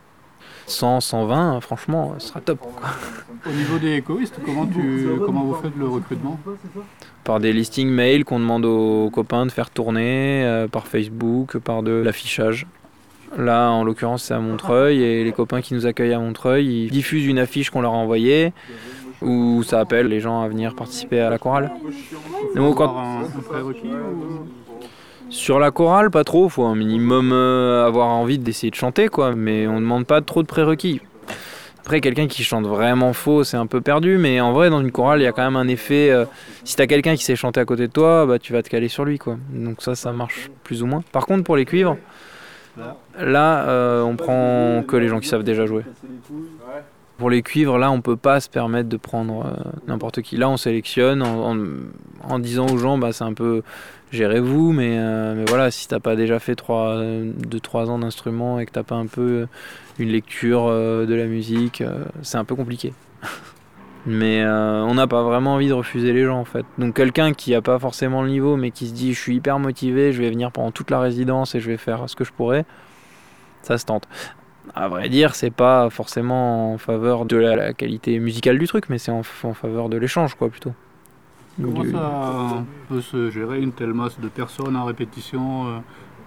100, 0.68 1.00
120, 1.00 1.62
franchement, 1.62 2.16
ce 2.18 2.30
sera 2.30 2.42
top. 2.42 2.60
quoi. 2.60 2.72
Au 3.48 3.54
niveau 3.54 3.78
des 3.78 4.02
choristes, 4.02 4.40
comment, 4.44 4.66
tu, 4.66 5.08
comment 5.24 5.44
vous 5.44 5.54
faites 5.54 5.76
le 5.78 5.88
recrutement? 5.88 6.40
Par 7.24 7.40
des 7.40 7.54
listings 7.54 7.88
mail 7.90 8.26
qu'on 8.26 8.40
demande 8.40 8.66
aux 8.66 9.12
copains 9.12 9.46
de 9.46 9.52
faire 9.52 9.70
tourner, 9.70 10.44
euh, 10.44 10.68
par 10.68 10.88
Facebook, 10.88 11.60
par 11.60 11.84
de 11.84 11.92
l'affichage. 11.92 12.66
Là, 13.38 13.70
en 13.70 13.84
l'occurrence, 13.84 14.24
c'est 14.24 14.34
à 14.34 14.40
Montreuil 14.40 15.04
et 15.04 15.24
les 15.24 15.32
copains 15.34 15.62
qui 15.62 15.76
nous 15.76 15.86
accueillent 15.86 16.14
à 16.14 16.20
Montreuil, 16.20 16.86
ils 16.86 16.90
diffusent 16.90 17.28
une 17.28 17.38
affiche 17.40 17.70
qu'on 17.70 17.82
leur 17.82 17.94
a 17.94 17.98
envoyée 17.98 18.52
où 19.26 19.64
ça 19.64 19.80
appelle 19.80 20.08
les 20.08 20.20
gens 20.20 20.42
à 20.42 20.48
venir 20.48 20.74
participer 20.76 21.20
à 21.20 21.30
la 21.30 21.38
chorale. 21.38 21.72
Donc, 22.56 22.78
quand- 22.78 22.96
un, 22.98 23.24
un 23.24 23.26
sur 25.30 25.60
la 25.60 25.72
chorale, 25.72 26.12
pas 26.12 26.24
trop, 26.24 26.48
faut 26.50 26.64
un 26.66 26.76
minimum 26.76 27.32
euh, 27.34 27.86
avoir 27.86 28.08
envie 28.08 28.38
d'essayer 28.40 28.70
de 28.72 28.76
chanter, 28.76 29.08
quoi, 29.10 29.36
mais 29.36 29.68
on 29.68 29.80
demande 29.82 30.06
pas 30.06 30.22
trop 30.22 30.42
de 30.44 30.48
prérequis. 30.48 31.02
Après, 31.80 32.02
quelqu'un 32.02 32.28
qui 32.28 32.44
chante 32.44 32.66
vraiment 32.66 33.14
faux, 33.14 33.44
c'est 33.44 33.58
un 33.58 33.68
peu 33.68 33.80
perdu, 33.82 34.18
mais 34.18 34.40
en 34.40 34.54
vrai, 34.54 34.70
dans 34.70 34.82
une 34.82 34.92
chorale, 34.92 35.20
il 35.22 35.24
y 35.24 35.28
a 35.28 35.32
quand 35.32 35.44
même 35.44 35.56
un 35.56 35.68
effet. 35.68 36.10
euh, 36.12 36.26
si 36.64 36.76
t'as 36.76 36.88
quelqu'un 36.88 37.16
qui 37.16 37.24
sait 37.24 37.36
chanter 37.36 37.60
à 37.60 37.66
côté 37.66 37.88
de 37.88 37.92
toi, 37.92 38.26
bah, 38.26 38.40
tu 38.40 38.54
vas 38.54 38.64
te 38.64 38.70
caler 38.70 38.88
sur 38.88 39.06
lui, 39.06 39.20
quoi. 39.20 39.38
Donc, 39.52 39.82
ça, 39.82 39.94
ça 39.96 40.12
marche 40.12 40.50
plus 40.64 40.82
ou 40.82 40.88
moins. 40.88 41.04
Par 41.12 41.26
contre, 41.28 41.44
pour 41.44 41.56
les 41.58 41.66
cuivres, 41.66 41.98
là, 43.20 43.68
euh, 43.68 44.02
on 44.04 44.16
prend 44.16 44.84
que 44.88 44.96
les 44.96 45.08
gens 45.08 45.20
qui 45.20 45.28
savent 45.28 45.44
déjà 45.44 45.66
jouer. 45.66 45.84
Pour 47.18 47.30
les 47.30 47.44
cuivres, 47.44 47.78
là, 47.78 47.92
on 47.92 48.02
peut 48.02 48.18
pas 48.18 48.42
se 48.42 48.50
permettre 48.50 48.90
de 48.90 48.98
prendre 48.98 49.46
euh, 49.46 49.72
n'importe 49.88 50.22
qui. 50.22 50.36
Là, 50.36 50.50
on 50.50 50.58
sélectionne 50.58 51.22
en, 51.22 52.40
disant 52.40 52.68
aux 52.68 52.78
gens, 52.78 52.98
bah, 52.98 53.14
c'est 53.14 53.24
un 53.24 53.34
peu 53.34 53.64
gérez-vous, 54.12 54.74
mais, 54.74 54.98
euh, 54.98 55.34
mais 55.36 55.46
voilà, 55.48 55.72
si 55.72 55.88
t'as 55.88 56.02
pas 56.02 56.18
déjà 56.18 56.40
fait 56.40 56.60
2-3 56.60 57.90
ans 57.90 58.00
d'instrument 58.00 58.60
et 58.60 58.66
que 58.66 58.72
t'as 58.72 58.84
pas 58.84 58.96
un 58.96 59.08
peu 59.08 59.22
euh, 59.22 59.48
une 59.98 60.10
lecture 60.10 60.68
de 60.68 61.14
la 61.14 61.26
musique, 61.26 61.82
c'est 62.22 62.38
un 62.38 62.44
peu 62.44 62.56
compliqué. 62.56 62.94
mais 64.06 64.46
on 64.46 64.94
n'a 64.94 65.08
pas 65.08 65.24
vraiment 65.24 65.54
envie 65.54 65.70
de 65.70 65.74
refuser 65.74 66.12
les 66.12 66.26
gens 66.26 66.40
en 66.40 66.46
fait. 66.46 66.66
Donc 66.78 66.96
quelqu'un 66.96 67.32
qui 67.34 67.56
a 67.56 67.62
pas 67.62 67.80
forcément 67.80 68.24
le 68.24 68.30
niveau, 68.30 68.58
mais 68.58 68.72
qui 68.72 68.88
se 68.88 68.94
dit 68.94 69.14
je 69.14 69.20
suis 69.20 69.36
hyper 69.38 69.58
motivé, 69.58 70.12
je 70.12 70.22
vais 70.22 70.30
venir 70.30 70.52
pendant 70.52 70.72
toute 70.72 70.92
la 70.92 71.00
résidence 71.00 71.56
et 71.56 71.62
je 71.62 71.72
vais 71.72 71.78
faire 71.78 72.10
ce 72.10 72.16
que 72.18 72.26
je 72.26 72.34
pourrais, 72.34 72.66
ça 73.62 73.78
se 73.78 73.86
tente. 73.86 74.06
À 74.74 74.88
vrai 74.88 75.08
dire, 75.10 75.36
c'est 75.36 75.52
pas 75.52 75.90
forcément 75.90 76.74
en 76.74 76.78
faveur 76.78 77.26
de 77.26 77.38
la, 77.38 77.56
la 77.56 77.74
qualité 77.74 78.20
musicale 78.20 78.58
du 78.58 78.68
truc, 78.68 78.86
mais 78.90 78.98
c'est 78.98 79.12
en, 79.12 79.22
en 79.44 79.54
faveur 79.54 79.90
de 79.90 79.98
l'échange 79.98 80.36
quoi 80.36 80.50
plutôt. 80.50 80.74
Comment 81.62 81.84
Du- 81.84 81.92
ça 81.92 82.64
peut 82.90 83.02
se 83.02 83.30
gérer 83.30 83.62
une 83.62 83.72
telle 83.72 83.94
masse 83.94 84.20
de 84.20 84.28
personnes 84.28 84.76
en 84.76 84.86
répétition 84.86 85.68
euh, 85.68 85.78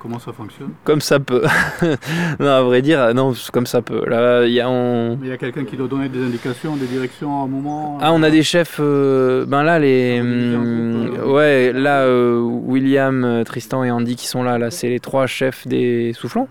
Comment 0.01 0.21
ça 0.21 0.33
fonctionne? 0.33 0.71
Comme 0.85 1.01
ça 1.01 1.19
peut. 1.19 1.43
non, 2.39 2.47
à 2.49 2.63
vrai 2.63 2.83
dire, 2.83 3.01
euh, 3.01 3.13
non, 3.13 3.33
comme 3.53 3.67
ça 3.67 3.83
peut. 3.83 4.07
Là, 4.09 4.45
il 4.47 4.53
y 4.53 4.61
a, 4.61 4.71
on... 4.71 5.19
Il 5.21 5.27
y 5.29 5.33
a 5.33 5.37
quelqu'un 5.37 5.65
qui 5.65 5.77
doit 5.77 5.89
donner 5.89 6.09
des 6.09 6.23
indications, 6.25 6.77
des 6.77 6.87
directions 6.87 7.41
à 7.41 7.45
un 7.45 7.49
moment 7.49 7.99
Ah, 8.01 8.13
on 8.13 8.23
a 8.23 8.31
des 8.31 8.45
chefs. 8.45 8.77
euh, 8.79 9.45
ben 9.45 9.65
là, 9.65 9.81
les. 9.81 10.21
hum, 10.21 11.19
ouais, 11.33 11.73
là, 11.73 12.03
euh, 12.05 12.39
William, 12.41 13.25
euh, 13.25 13.43
Tristan 13.43 13.83
et 13.83 13.91
Andy 13.91 14.15
qui 14.15 14.29
sont 14.29 14.45
là, 14.45 14.57
là, 14.57 14.71
c'est 14.71 14.89
les 14.89 15.01
trois 15.01 15.27
chefs 15.27 15.67
des 15.67 16.13
soufflants. 16.13 16.47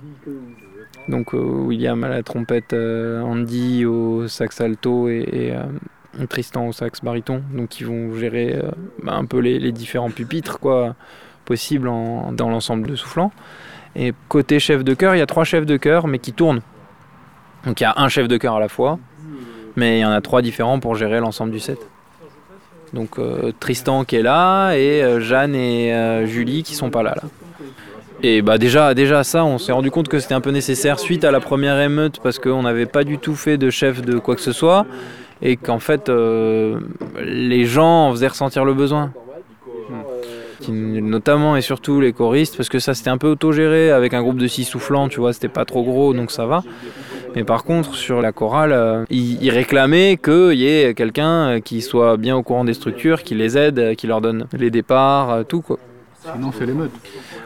Donc, 1.08 1.34
euh, 1.34 1.38
William 1.38 2.04
à 2.04 2.10
la 2.10 2.24
trompette, 2.24 2.74
euh, 2.74 3.22
Andy 3.22 3.86
au 3.86 4.28
sax 4.28 4.60
alto 4.62 5.08
et, 5.08 5.54
euh, 5.54 6.26
Tristan 6.28 6.68
au 6.68 6.74
sax 6.74 7.02
baryton. 7.02 7.42
Donc, 7.54 7.80
ils 7.80 7.86
vont 7.86 8.14
gérer 8.16 8.56
euh, 8.56 8.72
ben, 9.04 9.14
un 9.14 9.26
peu 9.26 9.40
les, 9.40 9.72
différents 9.72 10.10
pupitres, 10.10 10.60
quoi, 10.60 10.96
possibles 11.46 11.88
dans 11.88 12.50
l'ensemble 12.50 12.88
de 12.88 12.96
soufflants. 12.96 13.32
Et 13.96 14.14
côté 14.28 14.60
chef 14.60 14.84
de 14.84 14.94
chœur, 14.94 15.16
il 15.16 15.20
y 15.20 15.22
a 15.22 15.26
trois 15.26 15.44
chefs 15.44 15.66
de 15.66 15.78
chœur, 15.78 16.08
mais 16.08 16.20
qui 16.20 16.34
tournent. 16.34 16.62
Donc, 17.66 17.80
il 17.80 17.84
y 17.84 17.88
a 17.88 17.94
un 17.98 18.10
chef 18.10 18.28
de 18.28 18.38
chœur 18.38 18.56
à 18.56 18.60
la 18.60 18.70
fois. 18.70 19.00
Mais 19.76 20.00
il 20.00 20.02
y 20.02 20.06
en 20.06 20.12
a 20.12 20.22
trois 20.22 20.42
différents 20.42 20.80
pour 20.80 20.96
gérer 20.96 21.20
l'ensemble 21.20 21.52
du 21.52 21.60
set. 21.60 21.80
Donc 22.94 23.20
euh, 23.20 23.52
Tristan 23.60 24.06
qui 24.06 24.16
est 24.16 24.22
là 24.22 24.74
et 24.74 25.04
euh, 25.04 25.20
Jeanne 25.20 25.56
et 25.56 25.94
euh, 25.94 26.26
Julie 26.26 26.64
qui 26.64 26.76
sont 26.76 26.90
pas 26.90 27.04
là 27.04 27.16
là. 27.16 27.24
Et 28.24 28.42
bah 28.42 28.58
déjà, 28.58 28.94
déjà 28.94 29.24
ça, 29.24 29.46
on 29.46 29.58
s'est 29.60 29.72
rendu 29.72 29.92
compte 29.92 30.08
que 30.08 30.20
c'était 30.20 30.34
un 30.34 30.42
peu 30.42 30.50
nécessaire 30.50 31.00
suite 31.00 31.24
à 31.24 31.32
la 31.32 31.40
première 31.40 31.80
émeute 31.80 32.20
parce 32.22 32.40
qu'on 32.40 32.64
n'avait 32.64 32.88
pas 32.88 33.04
du 33.04 33.20
tout 33.20 33.36
fait 33.36 33.58
de 33.58 33.70
chef 33.70 34.02
de 34.02 34.18
quoi 34.18 34.36
que 34.36 34.42
ce 34.42 34.52
soit 34.52 34.86
et 35.42 35.56
qu'en 35.56 35.78
fait 35.78 36.10
euh, 36.10 36.80
les 37.24 37.66
gens 37.66 38.08
en 38.08 38.12
faisaient 38.12 38.28
ressentir 38.28 38.66
le 38.66 38.74
besoin. 38.74 39.12
Qui- 40.60 40.72
notamment 40.72 41.56
et 41.56 41.62
surtout 41.62 42.02
les 42.02 42.14
choristes 42.14 42.58
parce 42.58 42.70
que 42.70 42.80
ça 42.80 42.96
c'était 42.96 43.12
un 43.12 43.20
peu 43.20 43.28
autogéré 43.28 43.92
avec 43.92 44.16
un 44.16 44.24
groupe 44.24 44.40
de 44.40 44.48
six 44.48 44.64
soufflants, 44.64 45.08
tu 45.08 45.20
vois, 45.20 45.32
c'était 45.32 45.48
pas 45.48 45.66
trop 45.66 45.84
gros 45.84 46.14
donc 46.16 46.32
ça 46.32 46.48
va. 46.48 46.64
Mais 47.36 47.44
par 47.44 47.64
contre, 47.64 47.94
sur 47.94 48.20
la 48.24 48.32
chorale, 48.32 48.72
euh, 48.72 49.06
ils, 49.12 49.52
réclamaient 49.52 50.18
qu'il 50.18 50.54
y 50.54 50.68
ait 50.68 50.96
quelqu'un 50.96 51.50
euh, 51.50 51.60
qui 51.60 51.84
soit 51.84 52.18
bien 52.18 52.36
au 52.36 52.42
courant 52.42 52.64
des 52.64 52.74
structures, 52.74 53.22
qui 53.22 53.36
les 53.36 53.56
aide, 53.60 53.96
qui 53.96 54.08
leur 54.08 54.22
donne 54.22 54.48
les 54.58 54.72
départs, 54.72 55.46
tout 55.48 55.62
quoi. 55.62 55.78
Sinon, 56.34 56.52
c'est 56.58 56.66
l'émeute. 56.66 56.92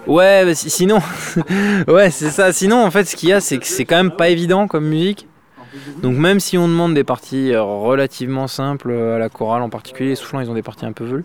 Ouais, 0.08 0.54
si- 0.56 0.70
sinon, 0.70 1.00
ouais, 1.88 2.10
c'est 2.10 2.30
ça. 2.30 2.52
Sinon, 2.52 2.84
en 2.84 2.92
fait, 2.92 3.06
ce 3.06 3.16
qu'il 3.16 3.30
y 3.30 3.34
a, 3.34 3.40
c'est 3.40 3.58
que 3.60 3.66
c'est 3.68 3.86
quand 3.86 3.98
même 3.98 4.12
pas 4.12 4.30
évident 4.30 4.68
comme 4.68 4.86
musique. 4.88 5.28
Donc, 6.02 6.18
même 6.18 6.40
si 6.42 6.58
on 6.58 6.68
demande 6.68 6.94
des 6.94 7.04
parties 7.06 7.54
euh, 7.54 7.62
relativement 7.64 8.48
simples 8.48 8.90
euh, 8.92 9.16
à 9.16 9.20
la 9.20 9.30
chorale 9.30 9.62
en 9.62 9.70
particulier, 9.70 10.10
les 10.10 10.16
soufflants, 10.16 10.42
ils 10.42 10.50
ont 10.50 10.54
des 10.54 10.62
parties 10.64 10.86
un 10.86 10.92
peu 10.92 11.06
velues. 11.06 11.24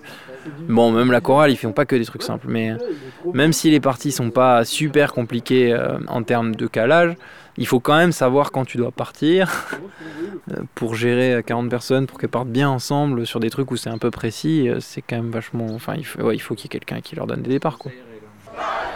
Bon, 0.68 0.92
même 0.92 1.10
la 1.10 1.20
chorale, 1.20 1.50
ils 1.50 1.56
font 1.56 1.72
pas 1.72 1.84
que 1.84 1.96
des 1.96 2.04
trucs 2.04 2.22
simples. 2.22 2.46
Mais 2.48 2.70
euh, 2.70 2.76
même 3.34 3.52
si 3.52 3.70
les 3.70 3.80
parties 3.80 4.12
sont 4.12 4.30
pas 4.30 4.64
super 4.64 5.12
compliquées 5.12 5.76
en 6.06 6.22
termes 6.22 6.54
de 6.54 6.66
calage, 6.68 7.16
il 7.58 7.66
faut 7.66 7.80
quand 7.80 7.96
même 7.96 8.12
savoir 8.12 8.52
quand 8.52 8.64
tu 8.64 8.76
dois 8.76 8.92
partir 8.92 9.66
pour 10.76 10.94
gérer 10.94 11.34
euh, 11.34 11.42
40 11.42 11.68
personnes, 11.68 12.06
pour 12.06 12.18
qu'elles 12.18 12.30
partent 12.30 12.46
bien 12.48 12.68
ensemble 12.68 13.26
sur 13.26 13.40
des 13.40 13.50
trucs 13.50 13.70
où 13.72 13.76
c'est 13.76 13.90
un 13.90 13.98
peu 13.98 14.12
précis. 14.12 14.68
C'est 14.78 15.02
quand 15.02 15.16
même 15.16 15.30
vachement. 15.30 15.66
Enfin, 15.74 15.94
il 15.96 16.04
faut 16.40 16.54
qu'il 16.54 16.64
y 16.64 16.66
ait 16.66 16.78
quelqu'un 16.78 17.00
qui 17.00 17.16
leur 17.16 17.26
donne 17.26 17.42
des 17.42 17.50
départs, 17.50 17.78
quoi. 17.78 17.90
Franchement, 18.56 18.95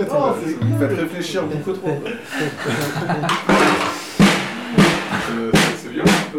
me 0.00 0.78
faites 0.88 0.98
réfléchir 0.98 1.42
beaucoup 1.44 1.72
trop. 1.72 1.90
Euh, 5.36 5.50
c'est- 5.52 5.76
c'est 5.82 5.88
violent 5.92 6.10
un 6.10 6.30
peu. 6.32 6.38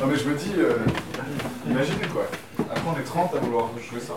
Non, 0.00 0.06
mais 0.10 0.16
je 0.16 0.28
me 0.28 0.34
dis, 0.34 0.52
euh, 0.58 0.72
imaginez 1.68 2.06
quoi. 2.12 2.22
Après, 2.70 2.82
on 2.86 2.98
est 2.98 3.04
30 3.04 3.34
à 3.34 3.38
vouloir 3.40 3.66
jouer 3.76 4.00
ça. 4.00 4.14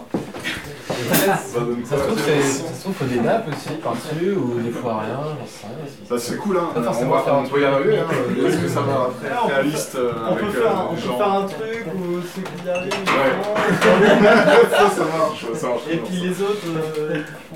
Ça 1.43 1.59
donne 1.59 1.83
Ça 1.85 1.95
quoi 1.95 2.03
se 2.05 2.07
trouve, 2.07 2.17
la 2.17 2.23
c'est- 2.23 2.35
différence 2.37 2.69
ça 2.69 2.75
se 2.75 2.81
trouve, 2.81 2.93
faut 2.93 3.05
des 3.05 3.19
nappes 3.19 3.47
aussi 3.49 3.75
par-dessus 3.83 4.31
ou 4.37 4.59
des 4.61 4.69
fois 4.71 4.99
rien, 5.01 5.19
j'en 5.23 5.45
sais 5.47 5.67
rien. 5.67 5.85
si- 5.87 6.07
Ça 6.07 6.17
c'est 6.19 6.37
cool 6.37 6.57
hein, 6.57 6.69
Pas 6.73 6.79
on, 6.79 6.83
forcément 6.83 7.15
va, 7.15 7.21
faire 7.23 7.33
un 7.33 7.37
on 7.39 7.43
peut 7.43 7.59
y 7.59 7.63
truc. 7.63 7.73
arriver 7.73 7.97
hein. 7.99 8.05
Est-ce 8.47 8.57
que 8.57 8.67
ça 8.67 8.81
va 8.81 8.93
après 9.09 9.29
Ah, 9.33 9.39
on 9.43 9.47
peut 9.47 9.53
réaliste 9.55 9.95
euh, 9.95 10.11
On 10.15 10.31
avec 10.33 10.45
peut 10.45 10.51
faire, 10.51 10.71
euh, 10.71 10.75
on 10.89 10.93
des 10.93 11.01
peut 11.01 11.07
gens 11.07 11.17
faire 11.17 11.33
un 11.33 11.45
truc 11.45 11.85
où 11.95 12.21
ceux 12.33 12.41
qui 12.41 12.65
y 12.65 12.69
arrivent, 12.69 12.93
ils 12.93 13.09
Ouais. 13.09 13.31
font, 13.81 14.69
ça, 14.71 14.89
ça 14.89 15.05
marche, 15.17 15.45
ça 15.55 15.67
marche. 15.67 15.81
et 15.91 15.97
puis 15.97 16.15
les 16.17 16.41
autres, 16.41 16.67
euh, 16.99 17.21
ils 17.51 17.52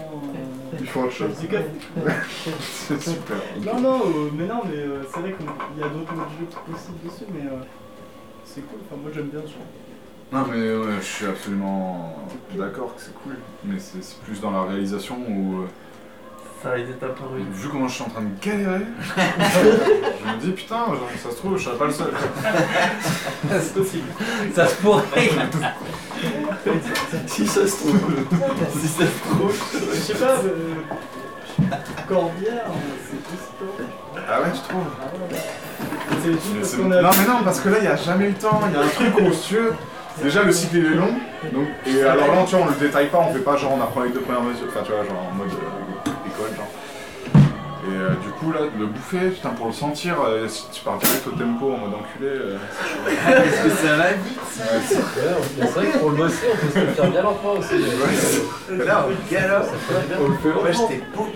font 0.98 1.06
autre 1.06 1.14
chose. 1.14 1.32
C'est 2.62 3.02
super. 3.02 3.38
Non, 3.66 3.80
non, 3.80 4.02
euh, 4.06 4.30
mais 4.34 4.46
non, 4.46 4.62
mais 4.66 4.78
euh, 4.78 5.04
c'est 5.14 5.20
vrai 5.20 5.34
qu'il 5.34 5.82
y 5.82 5.84
a 5.84 5.90
d'autres 5.90 6.14
modules 6.14 6.48
possibles 6.48 6.98
dessus, 7.06 7.26
mais 7.34 7.48
euh, 7.48 7.60
c'est 8.46 8.62
cool. 8.62 8.80
Enfin, 8.86 9.02
moi 9.02 9.12
j'aime 9.14 9.28
bien 9.28 9.42
ce 9.42 9.48
jeu. 9.48 9.54
Non 10.32 10.46
mais 10.50 10.76
ouais, 10.76 10.96
je 11.00 11.06
suis 11.06 11.26
absolument 11.26 12.28
d'accord 12.54 12.94
que 12.96 13.02
c'est 13.02 13.14
cool, 13.24 13.38
mais 13.64 13.80
c'est 13.80 14.20
plus 14.26 14.42
dans 14.42 14.52
la 14.52 14.64
réalisation 14.64 15.16
où, 15.16 15.64
Ça 16.63 16.72
a 16.72 16.78
été 16.78 16.91
un 16.91 17.08
peu 17.10 17.24
rude. 17.34 17.46
vu 17.52 17.70
comment 17.70 17.88
je 17.88 17.93
suis 17.93 18.04
en 18.04 18.10
train 18.10 18.22
de 18.22 18.30
galérer, 18.43 18.82
je 19.15 20.34
me 20.34 20.39
dis 20.41 20.52
putain, 20.52 20.86
genre, 20.88 21.08
ça 21.24 21.30
se 21.30 21.36
trouve, 21.36 21.56
je 21.58 21.65
serais 21.65 21.78
pas 21.78 21.86
le 21.86 21.91
seul. 21.91 22.12
c'est 23.62 23.74
possible. 23.76 24.08
Ça 24.56 24.65
se 24.67 24.76
pourrait. 24.76 25.04
si 27.28 27.46
ça 27.48 27.67
se 27.67 27.76
trouve. 27.76 28.00
si 28.82 28.88
ça 28.88 29.04
se 29.06 29.20
trouve. 29.30 29.54
Je 29.93 30.00
sais 30.00 30.13
pas, 30.15 30.32
euh, 30.32 30.74
Corbière, 32.08 32.65
c'est 33.10 33.22
possible. 33.24 33.91
Ah 34.28 34.41
ouais, 34.41 34.48
tu 34.54 34.60
trouves 34.67 34.89
C'est 36.24 36.32
juste 36.32 36.43
Mais 36.54 36.60
parce 36.60 36.70
c'est- 36.72 36.78
qu'on 36.78 36.91
a. 36.91 37.02
Non 37.02 37.10
mais 37.20 37.28
non, 37.28 37.43
parce 37.43 37.60
que 37.60 37.70
là, 37.70 37.78
il 37.78 37.82
n'y 37.84 37.88
a 37.88 37.96
jamais 37.96 38.26
eu 38.26 38.30
le 38.30 38.34
temps, 38.36 38.60
il 38.67 38.74
y 38.74 38.78
a 38.78 38.82
un 38.84 38.88
truc 38.88 39.13
où, 39.22 39.32
si 39.34 39.48
tu 39.50 39.56
veux, 39.56 39.74
déjà 40.24 40.41
le 40.43 40.52
cycle 40.52 40.78
il 40.78 40.86
est 40.86 40.96
long, 40.96 41.13
donc, 41.54 41.67
et 41.86 42.02
alors 42.04 42.28
là, 42.34 42.43
tu 42.48 42.56
vois, 42.56 42.65
on 42.65 42.70
le 42.70 42.76
détaille 42.76 43.10
pas, 43.10 43.20
on 43.20 43.32
fait 43.34 43.39
pas 43.39 43.56
genre 43.58 43.74
on 43.78 43.82
apprend 43.82 44.02
les 44.02 44.10
deux 44.10 44.22
premières 44.22 44.41
mesures, 44.43 44.67
enfin 44.70 44.82
tu 44.84 44.91
vois, 44.91 45.04
genre 45.04 45.28
en 45.32 45.36
mode 45.36 45.50
euh, 45.50 45.77
coup, 48.48 48.54
là, 48.54 48.60
le 48.78 48.86
bouffer, 48.86 49.30
putain, 49.30 49.50
pour 49.50 49.68
le 49.68 49.74
sentir, 49.74 50.16
euh, 50.26 50.48
si 50.48 50.66
tu 50.72 50.82
pars 50.84 50.98
direct 50.98 51.28
au 51.28 51.32
tempo 51.32 51.74
en 51.74 51.78
mode 51.78 51.94
enculé, 51.96 52.30
euh. 52.32 52.58
Est-ce 53.08 53.64
que 53.64 53.88
ça 53.88 53.96
va 53.98 54.12
vite 54.14 54.38
Ouais, 54.60 54.64
c'est- 54.88 54.96
Ouais, 54.96 55.02
C'est 55.60 55.66
vrai 55.66 55.86
que 55.88 55.98
pour 55.98 56.10
le 56.12 56.18
bosser, 56.18 56.48
on 56.54 56.66
peut 56.66 56.74
se 56.74 56.80
le 56.86 56.92
faire 56.94 57.12
bien 57.12 57.22
lentement 57.24 57.54
aussi. 57.54 57.76
Là, 58.86 59.06
on 59.08 59.34
galope. 59.34 59.70
on 60.20 60.28
le 60.30 60.38
fait 60.38 60.50
Moi, 60.50 60.72
j'étais 60.72 61.04
paumé. 61.14 61.32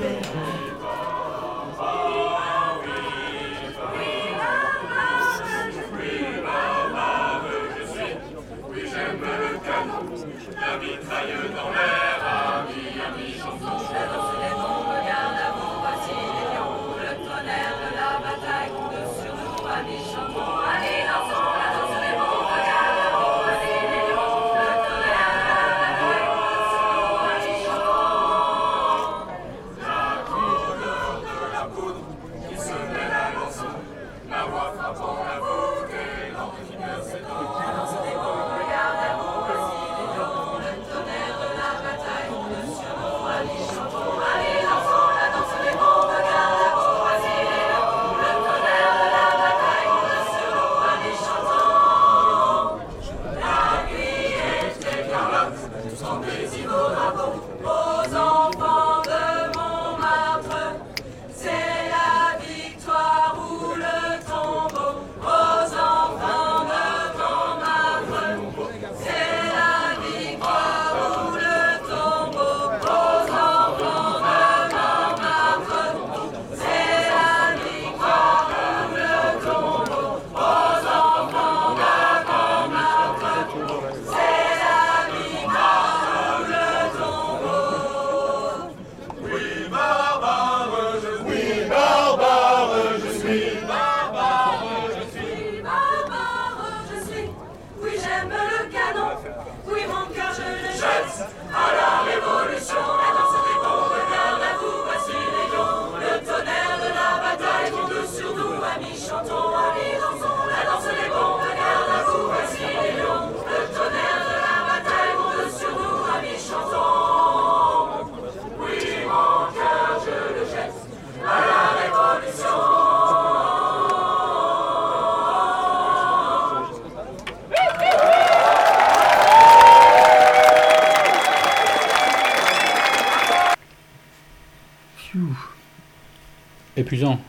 Épuisant. 136.91 137.19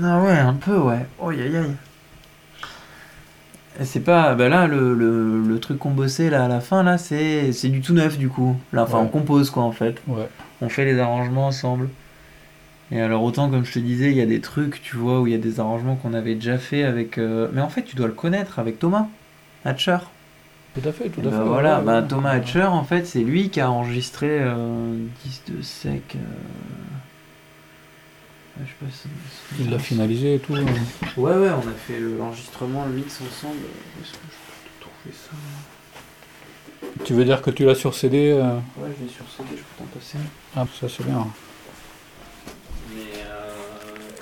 Ah 0.00 0.20
ouais, 0.22 0.38
un 0.38 0.54
peu, 0.54 0.78
ouais. 0.78 1.04
Oh, 1.18 1.30
aïe 1.30 1.42
aïe. 1.42 1.76
Et 3.80 3.84
c'est 3.84 4.00
pas. 4.00 4.34
Bah 4.36 4.48
là, 4.48 4.66
le, 4.68 4.94
le, 4.94 5.42
le 5.42 5.58
truc 5.60 5.78
qu'on 5.78 5.90
bossait 5.90 6.30
là 6.30 6.44
à 6.44 6.48
la 6.48 6.60
fin, 6.60 6.82
là, 6.84 6.96
c'est 6.96 7.52
c'est 7.52 7.68
du 7.70 7.80
tout 7.80 7.92
neuf 7.94 8.18
du 8.18 8.28
coup. 8.28 8.56
Là, 8.72 8.82
enfin, 8.84 8.98
Ouais. 8.98 9.04
on 9.04 9.08
compose 9.08 9.50
quoi 9.50 9.64
en 9.64 9.72
fait. 9.72 10.00
Ouais. 10.06 10.28
On 10.60 10.68
fait 10.68 10.84
les 10.84 10.98
arrangements 10.98 11.46
ensemble. 11.48 11.88
Et 12.92 13.00
alors, 13.00 13.22
autant 13.24 13.50
comme 13.50 13.64
je 13.64 13.72
te 13.72 13.78
disais, 13.80 14.10
il 14.10 14.16
y 14.16 14.20
a 14.20 14.26
des 14.26 14.40
trucs, 14.40 14.82
tu 14.82 14.96
vois, 14.96 15.20
où 15.20 15.26
il 15.26 15.32
y 15.32 15.36
a 15.36 15.38
des 15.38 15.60
arrangements 15.60 15.96
qu'on 15.96 16.14
avait 16.14 16.34
déjà 16.34 16.58
fait 16.58 16.84
avec. 16.84 17.18
euh, 17.18 17.48
Mais 17.52 17.60
en 17.62 17.68
fait, 17.68 17.82
tu 17.84 17.96
dois 17.96 18.06
le 18.08 18.12
connaître 18.14 18.58
avec 18.58 18.78
Thomas 18.78 19.08
Hatcher. 19.64 19.98
Tout 20.74 20.88
à 20.88 20.92
fait, 20.92 21.10
tout 21.10 21.20
à 21.26 21.30
bah 21.30 21.30
fait. 21.30 21.44
voilà, 21.44 21.80
ouais, 21.80 21.84
bah. 21.84 22.02
Thomas 22.02 22.30
Hatcher, 22.32 22.64
en 22.64 22.84
fait, 22.84 23.04
c'est 23.06 23.20
lui 23.24 23.50
qui 23.50 23.60
a 23.60 23.70
enregistré 23.70 24.28
euh, 24.30 24.96
10 25.24 25.42
de 25.52 25.62
sec. 25.62 26.16
euh, 26.16 26.18
Je 28.62 28.66
sais 28.66 28.76
pas 28.80 28.86
si- 28.90 29.08
Il 29.62 29.70
l'a 29.70 29.78
finalisé 29.78 30.34
et 30.34 30.38
tout. 30.38 30.54
hein. 30.54 30.64
Ouais, 31.16 31.34
ouais, 31.34 31.50
on 31.50 31.68
a 31.68 31.72
fait 31.72 31.98
le- 31.98 32.16
l'enregistrement, 32.18 32.84
le 32.86 32.92
mix 32.92 33.14
ensemble. 33.20 33.56
Est-ce 34.02 34.12
que 34.12 34.18
je 34.30 34.36
peux 34.36 34.70
te 34.78 34.82
trouver 34.82 35.14
ça? 35.16 35.30
Tu 37.04 37.14
veux 37.14 37.24
dire 37.24 37.40
que 37.40 37.50
tu 37.50 37.64
l'as 37.64 37.74
sur 37.74 37.94
CD 37.94 38.30
euh 38.32 38.56
Ouais, 38.76 38.90
je 38.98 39.04
l'ai 39.04 39.10
sur 39.10 39.24
CD, 39.34 39.48
je 39.52 39.56
peux 39.62 39.62
t'en 39.78 39.84
passer. 39.98 40.18
Ah, 40.56 40.66
ça 40.78 40.88
c'est 40.88 41.04
bien. 41.06 41.26
Mais 42.94 43.22
euh, 43.24 43.54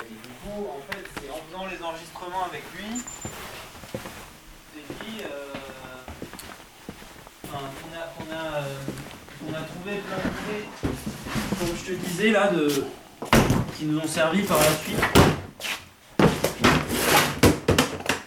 et 0.05 0.13
du 0.13 0.33
coup, 0.41 0.67
en 0.69 0.79
fait, 0.91 1.03
c'est 1.21 1.29
en 1.29 1.41
faisant 1.49 1.65
les 1.67 1.83
enregistrements 1.83 2.45
avec 2.49 2.63
lui, 2.77 3.01
et 4.77 4.93
puis, 4.99 5.23
euh, 5.23 5.53
enfin, 7.45 7.65
on 7.85 7.95
a, 7.97 8.03
on 8.21 8.31
a, 8.33 8.55
euh, 8.63 8.75
on 9.49 9.53
a 9.53 9.61
trouvé 9.61 9.97
plein 9.97 10.17
de 10.17 10.31
clés, 10.45 10.65
comme 11.59 11.75
je 11.77 11.91
te 11.93 12.07
disais 12.07 12.31
là, 12.31 12.47
de, 12.51 12.85
qui 13.79 13.85
nous 13.85 13.97
ont 13.99 14.07
servi 14.07 14.41
par 14.41 14.57
la 14.57 14.65
suite. 14.65 14.99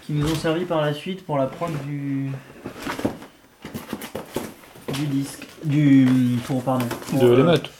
Qui 0.06 0.12
nous 0.14 0.32
ont 0.32 0.34
servi 0.34 0.64
par 0.64 0.80
la 0.80 0.94
suite 0.94 1.26
pour 1.26 1.36
la 1.36 1.46
prod 1.46 1.70
du, 1.86 2.30
du 4.94 5.06
disque. 5.08 5.46
du 5.64 6.38
pour 6.46 6.62
pardon 6.62 6.86
pour, 7.10 7.18
De 7.20 7.26
euh, 7.26 7.36
l'émeute. 7.36 7.70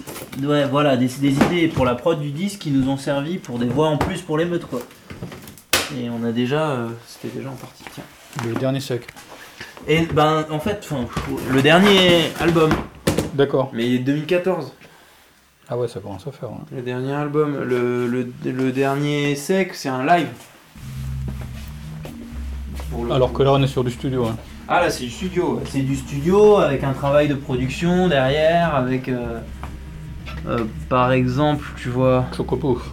ouais 0.43 0.67
voilà 0.67 0.97
des, 0.99 1.07
des 1.09 1.33
idées 1.33 1.69
pour 1.69 1.87
la 1.87 1.95
prod 1.95 2.21
du 2.21 2.31
disque 2.31 2.59
qui 2.61 2.71
nous 2.71 2.89
ont 2.91 2.99
servi 2.99 3.39
pour 3.39 3.59
des 3.59 3.67
voix 3.67 3.89
en 3.89 3.97
plus 3.97 4.21
pour 4.21 4.37
l'émeute 4.37 4.67
quoi 4.67 4.81
et 5.99 6.09
on 6.11 6.23
a 6.25 6.31
déjà 6.33 6.71
euh, 6.73 6.89
c'était 7.07 7.37
déjà 7.37 7.49
en 7.51 7.55
partie 7.57 7.85
tiens 7.95 8.05
Le 8.47 8.55
dernier 8.55 8.81
sec. 8.81 9.07
et 9.89 10.03
ben 10.13 10.47
en 10.51 10.61
fait 10.61 10.87
le 11.51 11.61
dernier 11.63 12.31
album 12.39 12.71
D'accord. 13.35 13.71
mais 13.73 13.87
il 13.87 13.95
est 13.97 13.99
2014 14.01 14.73
Ah 15.69 15.77
ouais, 15.79 15.89
ça 15.89 16.01
commence 16.01 16.27
à 16.27 16.33
faire. 16.33 16.49
hein. 16.51 16.65
le 16.75 16.83
dernier 16.83 17.13
album 17.13 17.57
le, 17.65 18.07
le, 18.07 18.29
le 18.45 18.73
dernier 18.73 19.35
sec 19.37 19.71
c'est 19.75 19.89
un 19.89 20.05
live 20.05 20.27
Pour 22.91 23.05
le 23.05 23.13
Alors 23.13 23.33
coup. 23.33 23.39
que 23.39 23.43
là, 23.45 23.53
on 23.55 23.63
est 23.63 23.67
sur 23.67 23.85
du 23.85 23.91
studio. 23.91 24.27
hein. 24.27 24.37
Ah 24.69 24.81
là 24.81 24.91
c'est 24.91 25.05
du 25.05 25.11
studio, 25.11 25.57
ouais. 25.57 25.63
c'est 25.67 25.81
du 25.83 25.97
studio 25.97 26.57
avec 26.57 26.85
un 26.85 26.93
travail 26.93 27.29
de 27.29 27.35
production 27.35 28.09
derrière, 28.09 28.75
avec 28.75 29.09
euh, 29.09 29.41
euh, 30.47 30.65
par 30.89 31.13
exemple 31.13 31.65
tu 31.77 31.89
vois. 31.89 32.27
Chocopouf. 32.37 32.91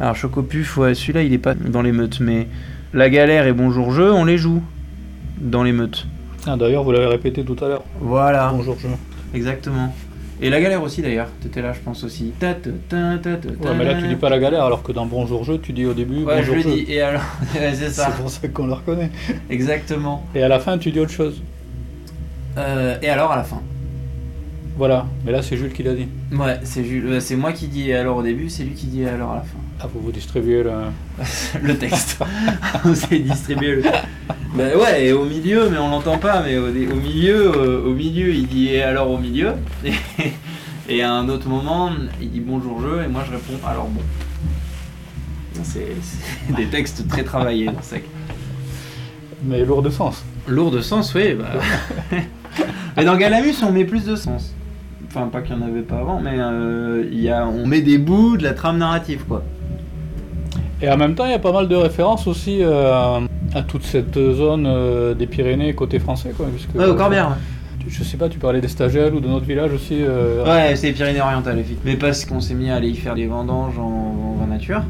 Alors 0.00 0.14
Chocopuf, 0.16 0.76
ouais 0.78 0.94
celui-là 0.94 1.22
il 1.22 1.32
est 1.32 1.38
pas 1.38 1.54
dans 1.54 1.82
les 1.82 1.92
meutes, 1.92 2.20
mais 2.20 2.48
La 2.92 3.08
Galère 3.10 3.46
et 3.46 3.52
Bonjour 3.52 3.92
Jeu 3.92 4.12
on 4.12 4.24
les 4.24 4.38
joue 4.38 4.62
dans 5.40 5.62
les 5.62 5.72
meutes. 5.72 6.06
Ah, 6.46 6.56
D'ailleurs, 6.56 6.84
vous 6.84 6.92
l'avez 6.92 7.06
répété 7.06 7.44
tout 7.44 7.56
à 7.64 7.68
l'heure. 7.68 7.82
Voilà. 8.00 8.50
Bonjour, 8.54 8.76
je. 8.80 8.86
Exactement. 9.36 9.92
Et 10.42 10.50
La 10.50 10.60
Galère 10.60 10.82
aussi 10.82 11.00
d'ailleurs, 11.00 11.28
t'étais 11.40 11.62
là 11.62 11.72
je 11.72 11.78
pense 11.80 12.04
aussi. 12.04 12.32
Ta, 12.38 12.52
ta, 12.54 12.70
ta, 12.88 13.16
ta, 13.18 13.36
ta, 13.36 13.48
Ouais, 13.48 13.74
mais 13.76 13.84
là, 13.84 13.94
tu 13.94 14.06
dis 14.06 14.16
pas 14.16 14.28
la 14.28 14.38
galère, 14.38 14.64
alors 14.64 14.82
que 14.82 14.92
dans 14.92 15.06
Bonjour 15.06 15.44
Jeu, 15.44 15.58
tu 15.58 15.72
dis 15.72 15.86
au 15.86 15.94
début 15.94 16.24
Ouais 16.24 16.42
je 16.42 16.50
Bonjour 16.50 16.54
le 16.56 16.60
Jeu. 16.60 16.70
dis, 16.84 16.92
et 16.92 17.00
alors 17.00 17.22
c'est 17.54 17.88
ça. 17.90 18.10
C'est 18.10 18.20
pour 18.20 18.30
ça 18.30 18.48
qu'on 18.48 18.66
le 18.66 18.74
reconnaît. 18.74 19.10
Exactement. 19.48 20.26
Et 20.34 20.42
à 20.42 20.48
la 20.48 20.60
fin, 20.60 20.76
tu 20.76 20.90
dis 20.92 21.00
autre 21.00 21.12
chose. 21.12 21.40
Euh, 22.58 22.96
et 23.02 23.08
alors 23.08 23.32
à 23.32 23.36
la 23.36 23.44
fin. 23.44 23.62
Voilà. 24.76 25.06
Mais 25.24 25.32
là, 25.32 25.42
c'est 25.42 25.56
Jules 25.56 25.72
qui 25.72 25.82
l'a 25.82 25.94
dit. 25.94 26.06
Ouais, 26.32 26.60
c'est 26.64 26.84
Jules- 26.84 27.20
c'est 27.20 27.36
moi 27.36 27.52
qui 27.52 27.66
dis 27.68 27.90
et 27.90 27.94
alors 27.96 28.18
au 28.18 28.22
début, 28.22 28.50
c'est 28.50 28.62
lui 28.64 28.74
qui 28.74 28.86
dit 28.86 29.04
alors 29.06 29.32
à 29.32 29.36
la 29.36 29.40
fin. 29.42 29.56
Ah, 29.80 29.86
vous 29.92 30.00
vous 30.00 30.12
distribuez 30.12 30.62
le. 30.62 30.72
le 31.62 31.76
texte. 31.78 32.18
on 32.84 32.94
s'est 32.94 33.18
distribué 33.18 33.76
le. 33.76 33.82
Bah 34.54 34.64
ouais, 34.78 35.06
et 35.06 35.12
au 35.12 35.24
milieu, 35.24 35.68
mais 35.70 35.78
on 35.78 35.88
l'entend 35.88 36.18
pas, 36.18 36.42
mais 36.42 36.56
au, 36.58 36.68
au 36.68 37.00
milieu, 37.00 37.52
euh, 37.56 37.84
au 37.86 37.92
milieu, 37.92 38.34
il 38.34 38.46
dit 38.46 38.68
et 38.68 38.82
alors 38.82 39.10
au 39.10 39.18
milieu. 39.18 39.52
Et, 39.84 39.92
et 40.88 41.02
à 41.02 41.12
un 41.12 41.28
autre 41.28 41.48
moment, 41.48 41.90
il 42.20 42.30
dit 42.30 42.40
bonjour 42.40 42.80
jeu, 42.80 43.02
et 43.04 43.08
moi 43.08 43.22
je 43.26 43.32
réponds 43.32 43.66
alors 43.66 43.88
bon. 43.88 44.00
C'est 45.62 45.86
des 46.54 46.66
textes 46.66 47.08
très 47.08 47.24
travaillés 47.24 47.66
dans 47.66 47.80
Sec. 47.82 48.04
Mais 49.44 49.64
lourd 49.64 49.82
de 49.82 49.90
sens. 49.90 50.22
Lourd 50.46 50.70
de 50.70 50.80
sens, 50.80 51.14
oui. 51.14 51.34
Bah... 51.34 51.46
mais 52.96 53.04
dans 53.04 53.16
Galamus, 53.16 53.54
on 53.62 53.72
met 53.72 53.84
plus 53.84 54.04
de 54.04 54.16
sens. 54.16 54.54
Enfin, 55.16 55.28
pas 55.28 55.40
qu'il 55.40 55.56
n'y 55.56 55.62
en 55.62 55.66
avait 55.66 55.80
pas 55.80 55.96
avant, 55.96 56.20
mais 56.20 56.34
euh, 56.36 57.08
y 57.10 57.30
a, 57.30 57.46
on 57.46 57.66
met 57.66 57.80
des 57.80 57.96
bouts 57.96 58.36
de 58.36 58.42
la 58.42 58.52
trame 58.52 58.76
narrative, 58.76 59.24
quoi. 59.26 59.42
Et 60.82 60.90
en 60.90 60.98
même 60.98 61.14
temps, 61.14 61.24
il 61.24 61.30
y 61.30 61.34
a 61.34 61.38
pas 61.38 61.52
mal 61.52 61.68
de 61.68 61.74
références 61.74 62.26
aussi 62.26 62.58
euh, 62.60 63.20
à 63.54 63.62
toute 63.62 63.82
cette 63.84 64.14
zone 64.14 64.66
euh, 64.66 65.14
des 65.14 65.26
Pyrénées 65.26 65.74
côté 65.74 66.00
français. 66.00 66.34
Quoi, 66.36 66.48
puisque, 66.54 66.74
Ouais, 66.74 66.84
au 66.84 66.94
Corbière, 66.94 67.34
Je 67.88 68.04
sais 68.04 68.18
pas, 68.18 68.28
tu 68.28 68.38
parlais 68.38 68.60
des 68.60 68.68
stagiaires 68.68 69.14
ou 69.14 69.20
de 69.20 69.28
notre 69.28 69.46
village 69.46 69.72
aussi. 69.72 70.02
Ouais, 70.02 70.76
c'est 70.76 70.88
les 70.88 70.92
Pyrénées-Orientales, 70.92 71.60
effectivement. 71.60 71.90
Mais 71.90 71.96
parce 71.96 72.26
qu'on 72.26 72.40
s'est 72.40 72.52
mis 72.52 72.68
à 72.68 72.74
aller 72.74 72.90
y 72.90 72.96
faire 72.96 73.14
des 73.14 73.26
vendanges 73.26 73.78
en, 73.78 74.36
en 74.42 74.46
nature. 74.46 74.82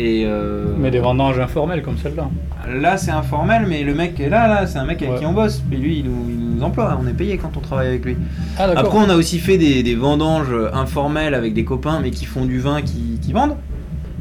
Et 0.00 0.24
euh, 0.26 0.66
Mais 0.78 0.90
des 0.90 0.98
vendanges 0.98 1.38
informelles 1.38 1.82
comme 1.82 1.96
celle-là. 1.98 2.28
là, 2.68 2.96
c'est 2.96 3.10
informel, 3.12 3.66
mais 3.68 3.84
le 3.84 3.94
mec 3.94 4.18
est 4.18 4.28
là, 4.28 4.48
là, 4.48 4.66
c'est 4.66 4.78
un 4.78 4.84
mec 4.84 5.00
avec 5.02 5.14
Ouais. 5.14 5.20
qui 5.20 5.26
on 5.26 5.32
bosse. 5.32 5.62
Et 5.72 5.76
lui, 5.76 5.98
il 6.00 6.04
nous, 6.06 6.26
il 6.28 6.56
nous 6.56 6.62
emploie, 6.64 6.98
on 7.02 7.06
est 7.06 7.12
payé 7.14 7.36
quand 7.38 7.56
on 7.56 7.60
travaille 7.60 7.88
avec 7.88 8.04
lui. 8.04 8.16
Ah. 8.58 8.68
Après, 8.76 8.98
on 8.98 9.08
a 9.08 9.14
aussi 9.14 9.38
fait 9.38 9.56
des, 9.58 9.82
des 9.82 9.94
vendanges 9.94 10.52
informelles 10.72 11.34
avec 11.34 11.54
des 11.54 11.64
copains, 11.64 12.00
mais 12.00 12.10
qui 12.10 12.24
font 12.24 12.44
du 12.44 12.58
vin, 12.58 12.82
qui, 12.82 13.18
qui 13.22 13.32
vendent. 13.32 13.56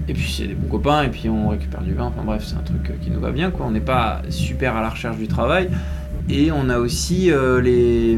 Et 0.08 0.14
puis, 0.14 0.32
c'est 0.36 0.48
des 0.48 0.54
bons 0.54 0.68
copains, 0.70 1.04
et 1.04 1.10
puis 1.10 1.30
on 1.30 1.48
récupère 1.50 1.82
du 1.82 1.94
vin. 1.94 2.06
Enfin 2.06 2.24
bref, 2.26 2.44
c'est 2.46 2.56
un 2.56 2.64
truc 2.64 2.90
euh, 2.90 2.94
qui 3.02 3.10
nous 3.10 3.20
va 3.22 3.32
bien, 3.32 3.50
quoi. 3.52 3.66
On 3.68 3.72
n'est 3.72 3.80
pas 3.80 4.22
super 4.30 4.76
à 4.76 4.82
la 4.82 4.90
recherche 4.90 5.18
du 5.18 5.28
travail. 5.28 5.70
Et 6.30 6.52
on 6.52 6.70
a 6.70 6.78
aussi 6.78 7.32
euh, 7.32 7.62
les. 7.62 8.18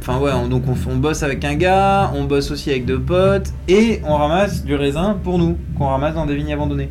Enfin, 0.00 0.18
ouais, 0.18 0.30
on- 0.32 0.48
donc 0.48 0.62
on, 0.90 0.96
bosse 0.96 1.22
avec 1.22 1.44
un 1.44 1.54
gars, 1.54 2.10
on 2.14 2.24
bosse 2.24 2.50
aussi 2.50 2.70
avec 2.70 2.86
deux 2.86 2.98
potes, 3.00 3.50
et 3.68 4.00
on 4.04 4.16
ramasse 4.16 4.64
du 4.64 4.74
raisin 4.74 5.18
pour 5.22 5.38
nous, 5.38 5.56
qu'on 5.76 5.86
ramasse 5.88 6.14
dans 6.14 6.26
des 6.26 6.34
vignes 6.34 6.52
abandonnées. 6.52 6.88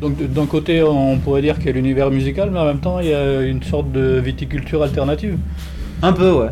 Donc 0.00 0.16
d'un 0.30 0.44
côté, 0.46 0.82
on 0.82 1.18
pourrait 1.18 1.40
dire 1.40 1.56
qu'il 1.56 1.66
y 1.66 1.70
a 1.70 1.72
l'univers 1.72 2.10
musical, 2.10 2.50
mais 2.52 2.58
en 2.58 2.66
même 2.66 2.80
temps, 2.80 3.00
il 3.00 3.08
y 3.08 3.14
a 3.14 3.40
une 3.42 3.62
sorte 3.62 3.90
de 3.92 4.18
viticulture 4.22 4.82
alternative. 4.82 5.38
Un 6.02 6.12
peu, 6.12 6.32
ouais. 6.32 6.48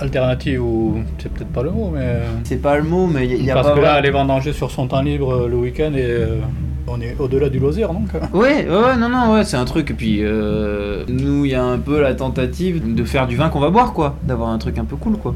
Alternative, 0.00 0.62
ou 0.64 1.00
c'est 1.18 1.30
peut-être 1.30 1.50
pas 1.52 1.62
le 1.62 1.70
mot, 1.70 1.92
mais. 1.94 2.20
C'est 2.44 2.60
pas 2.62 2.76
le 2.78 2.82
mot, 2.84 3.06
mais 3.06 3.26
il 3.28 3.44
y, 3.44 3.50
a 3.50 3.54
Parce 3.54 3.68
pas. 3.68 3.74
que 3.74 3.78
là, 3.80 3.84
vraiment- 3.88 3.98
aller 3.98 4.10
vendanger 4.10 4.52
sur 4.52 4.70
son 4.70 4.86
temps 4.88 5.02
libre 5.02 5.32
euh, 5.44 5.48
le 5.48 5.56
week-end, 5.56 5.92
et 5.94 6.02
euh, 6.02 6.38
on 6.86 7.00
est 7.00 7.16
au-delà 7.18 7.48
du 7.48 7.58
loisir, 7.58 7.92
donc. 7.92 8.08
Ouais, 8.32 8.68
ouais, 8.68 8.96
non, 8.96 9.08
non, 9.08 9.32
ouais, 9.32 9.44
c'est 9.44 9.56
un 9.56 9.64
truc. 9.64 9.90
Et 9.90 9.94
puis, 9.94 10.18
euh, 10.22 11.04
nous, 11.08 11.44
il 11.44 11.50
y 11.50 11.54
a 11.54 11.64
un 11.64 11.78
peu 11.78 12.00
la 12.00 12.14
tentative 12.14 12.94
de 12.94 13.04
faire 13.04 13.26
du 13.26 13.36
vin 13.36 13.48
qu'on 13.48 13.60
va 13.60 13.70
boire, 13.70 13.92
quoi. 13.92 14.16
D'avoir 14.24 14.50
un 14.50 14.58
truc 14.58 14.78
un 14.78 14.84
peu 14.84 14.96
cool, 14.96 15.16
quoi. 15.16 15.34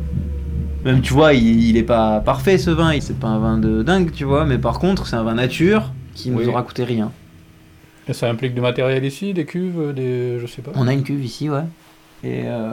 Même, 0.84 1.00
tu 1.00 1.12
vois, 1.12 1.34
il, 1.34 1.64
il 1.64 1.76
est 1.76 1.82
pas 1.82 2.20
parfait 2.20 2.56
ce 2.58 2.70
vin, 2.70 2.92
c'est 3.00 3.18
pas 3.18 3.28
un 3.28 3.38
vin 3.38 3.58
de 3.58 3.82
dingue, 3.82 4.12
tu 4.12 4.24
vois, 4.24 4.44
mais 4.44 4.58
par 4.58 4.78
contre, 4.78 5.06
c'est 5.06 5.16
un 5.16 5.24
vin 5.24 5.34
nature 5.34 5.90
qui 6.14 6.30
nous 6.30 6.38
Oui. 6.38 6.46
aura 6.46 6.62
coûté 6.62 6.84
rien. 6.84 7.10
Et 8.08 8.12
ça 8.12 8.28
implique 8.30 8.54
du 8.54 8.60
matériel 8.60 9.04
ici, 9.04 9.34
des 9.34 9.44
cuves, 9.44 9.92
des. 9.94 10.38
je 10.40 10.46
sais 10.46 10.62
pas. 10.62 10.70
On 10.76 10.86
a 10.88 10.92
une 10.92 11.02
cuve 11.02 11.22
ici, 11.24 11.50
ouais. 11.50 11.64
Et 12.24 12.42
euh, 12.46 12.70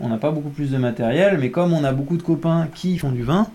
on 0.00 0.08
n'a 0.08 0.16
pas 0.18 0.30
beaucoup 0.30 0.48
plus 0.50 0.70
de 0.70 0.78
matériel, 0.78 1.38
mais 1.40 1.50
comme 1.50 1.72
on 1.72 1.84
a 1.84 1.92
beaucoup 1.92 2.16
de 2.16 2.22
copains 2.22 2.66
qui 2.74 2.98
font 2.98 3.12
du 3.12 3.22
vin, 3.22 3.46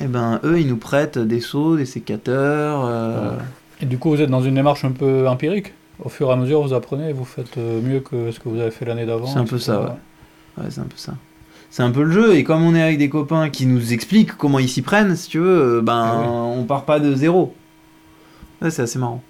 et 0.00 0.06
ben 0.06 0.40
eux, 0.44 0.60
ils 0.60 0.66
nous 0.68 0.76
prêtent 0.76 1.18
des 1.18 1.40
seaux, 1.40 1.76
des 1.76 1.84
sécateurs. 1.86 2.84
euh, 2.86 3.36
Et 3.80 3.86
du 3.86 3.98
coup, 3.98 4.10
vous 4.10 4.20
êtes 4.20 4.30
dans 4.30 4.42
une 4.42 4.54
démarche 4.54 4.84
un 4.84 4.92
peu 4.92 5.28
empirique. 5.28 5.72
Au 6.02 6.08
fur 6.08 6.28
et 6.30 6.32
à 6.32 6.36
mesure, 6.36 6.62
vous 6.62 6.72
apprenez, 6.72 7.12
vous 7.12 7.24
faites 7.26 7.58
euh, 7.58 7.80
mieux 7.82 8.00
que 8.00 8.30
ce 8.32 8.40
que 8.40 8.48
vous 8.48 8.58
avez 8.58 8.70
fait 8.70 8.84
l'année 8.86 9.04
d'avant. 9.06 9.26
C'est 9.26 9.38
un 9.38 9.44
peu 9.44 9.58
ça, 9.58 9.80
ouais. 9.80 9.88
Ouais, 10.64 10.70
c'est 10.70 10.80
un 10.80 10.84
peu 10.84 10.96
ça. 10.96 11.12
C'est 11.70 11.82
un 11.82 11.90
peu 11.90 12.02
le 12.02 12.10
jeu, 12.10 12.34
et 12.34 12.42
comme 12.42 12.62
on 12.64 12.74
est 12.74 12.82
avec 12.82 12.98
des 12.98 13.08
copains 13.10 13.48
qui 13.50 13.66
nous 13.66 13.92
expliquent 13.92 14.36
comment 14.36 14.58
ils 14.58 14.68
s'y 14.68 14.82
prennent, 14.82 15.14
si 15.14 15.28
tu 15.28 15.38
veux, 15.38 15.76
euh, 15.78 15.82
ben 15.82 16.02
Ah 16.04 16.18
oui. 16.20 16.26
on 16.28 16.64
part 16.64 16.84
pas 16.84 16.98
de 17.00 17.14
zéro. 17.14 17.54
Ouais, 18.62 18.70
c'est 18.70 18.82
assez 18.82 18.98
marrant. 18.98 19.22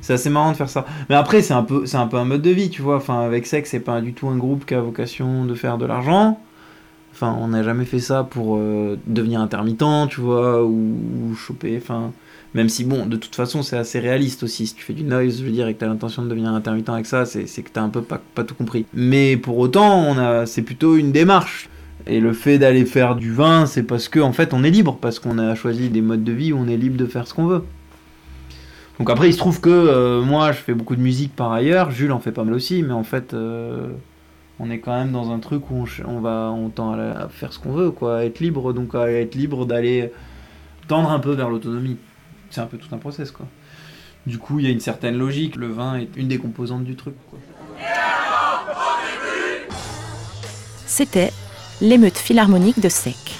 C'est 0.00 0.12
assez 0.14 0.30
marrant 0.30 0.52
de 0.52 0.56
faire 0.56 0.68
ça. 0.68 0.86
Mais 1.08 1.14
après, 1.16 1.42
c'est 1.42 1.54
un 1.54 1.62
peu, 1.62 1.84
c'est 1.86 1.96
un 1.96 2.06
peu 2.06 2.16
un 2.16 2.24
mode 2.24 2.42
de 2.42 2.50
vie, 2.50 2.70
tu 2.70 2.82
vois. 2.82 2.96
Enfin, 2.96 3.20
avec 3.20 3.46
Sex, 3.46 3.68
c'est 3.70 3.80
pas 3.80 4.00
du 4.00 4.12
tout 4.14 4.28
un 4.28 4.36
groupe 4.36 4.64
qui 4.64 4.74
a 4.74 4.80
vocation 4.80 5.44
de 5.44 5.54
faire 5.54 5.76
de 5.78 5.86
l'argent. 5.86 6.40
Enfin, 7.20 7.36
on 7.40 7.48
n'a 7.48 7.64
jamais 7.64 7.84
fait 7.84 7.98
ça 7.98 8.22
pour 8.22 8.58
euh, 8.58 8.96
devenir 9.08 9.40
intermittent, 9.40 10.08
tu 10.08 10.20
vois, 10.20 10.64
ou, 10.64 11.34
choper. 11.34 11.76
Enfin, 11.76 12.12
même 12.54 12.68
si, 12.68 12.84
bon, 12.84 13.06
de 13.06 13.16
toute 13.16 13.34
façon, 13.34 13.62
c'est 13.62 13.76
assez 13.76 13.98
réaliste 13.98 14.44
aussi. 14.44 14.68
Si 14.68 14.74
tu 14.74 14.84
fais 14.84 14.92
du 14.92 15.02
noise, 15.02 15.40
je 15.40 15.44
veux 15.44 15.50
dire, 15.50 15.66
et 15.66 15.74
que 15.74 15.80
tu 15.80 15.84
as 15.84 15.88
l'intention 15.88 16.22
de 16.22 16.28
devenir 16.28 16.50
intermittent 16.50 16.88
avec 16.90 17.06
ça, 17.06 17.24
c'est 17.26 17.44
que 17.44 17.70
tu 17.72 17.80
un 17.80 17.88
peu 17.88 18.02
pas, 18.02 18.20
tout 18.44 18.54
compris. 18.54 18.86
Mais 18.94 19.36
pour 19.36 19.58
autant, 19.58 20.46
c'est 20.46 20.62
plutôt 20.62 20.96
une 20.96 21.10
démarche. 21.10 21.68
Et 22.06 22.20
le 22.20 22.32
fait 22.32 22.58
d'aller 22.58 22.86
faire 22.86 23.16
du 23.16 23.32
vin, 23.32 23.66
c'est 23.66 23.82
parce 23.82 24.08
que 24.08 24.20
en 24.20 24.32
fait, 24.32 24.54
on 24.54 24.62
est 24.62 24.70
libre, 24.70 24.96
parce 25.00 25.18
qu'on 25.18 25.38
a 25.38 25.56
choisi 25.56 25.90
des 25.90 26.00
modes 26.00 26.22
de 26.22 26.32
vie 26.32 26.52
où 26.52 26.58
on 26.58 26.68
est 26.68 26.76
libre 26.76 26.96
de 26.96 27.06
faire 27.06 27.26
ce 27.26 27.34
qu'on 27.34 27.46
veut. 27.46 27.64
Donc 28.98 29.10
après, 29.10 29.28
il 29.28 29.32
se 29.32 29.38
trouve 29.38 29.60
que 29.60 29.68
euh, 29.68 30.22
moi, 30.22 30.52
je 30.52 30.58
fais 30.58 30.74
beaucoup 30.74 30.96
de 30.96 31.00
musique 31.00 31.34
par 31.34 31.52
ailleurs. 31.52 31.90
Jules 31.90 32.12
en 32.12 32.20
fait 32.20 32.32
pas 32.32 32.44
mal 32.44 32.54
aussi, 32.54 32.82
mais 32.82 32.92
en 32.92 33.04
fait, 33.04 33.34
euh, 33.34 33.88
on 34.60 34.70
est 34.70 34.78
quand 34.78 34.96
même 34.96 35.12
dans 35.12 35.30
un 35.30 35.38
truc 35.38 35.70
où 35.70 35.86
on, 36.06 36.20
va, 36.20 36.50
on 36.50 36.68
tend 36.68 36.92
à, 36.94 37.28
faire 37.28 37.52
ce 37.52 37.58
qu'on 37.58 37.72
veut, 37.72 37.90
quoi, 37.90 38.24
être 38.24 38.40
libre, 38.40 38.72
donc 38.72 38.94
à 38.94 39.10
être 39.10 39.34
libre 39.34 39.66
d'aller 39.66 40.12
tendre 40.88 41.10
un 41.10 41.20
peu 41.20 41.32
vers 41.32 41.48
l'autonomie. 41.48 41.96
C'est 42.50 42.60
un 42.60 42.66
peu 42.66 42.78
tout 42.78 42.92
un 42.94 42.98
process, 42.98 43.30
quoi. 43.30 43.46
Du 44.26 44.38
coup, 44.38 44.58
il 44.58 44.66
y 44.66 44.68
a 44.68 44.70
une 44.72 44.80
certaine 44.80 45.16
logique. 45.16 45.56
Le 45.56 45.68
vin 45.68 45.96
est 45.96 46.16
une 46.16 46.28
des 46.28 46.38
composantes 46.38 46.84
du 46.84 46.96
truc. 46.96 47.14
C'était 50.86 51.32
L'émeute 51.80 52.18
philharmonique 52.18 52.80
de 52.80 52.88
Sec, 52.88 53.36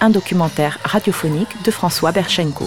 un 0.00 0.08
documentaire 0.08 0.78
radiophonique 0.82 1.62
de 1.62 1.70
François 1.70 2.10
Berchenko. 2.10 2.64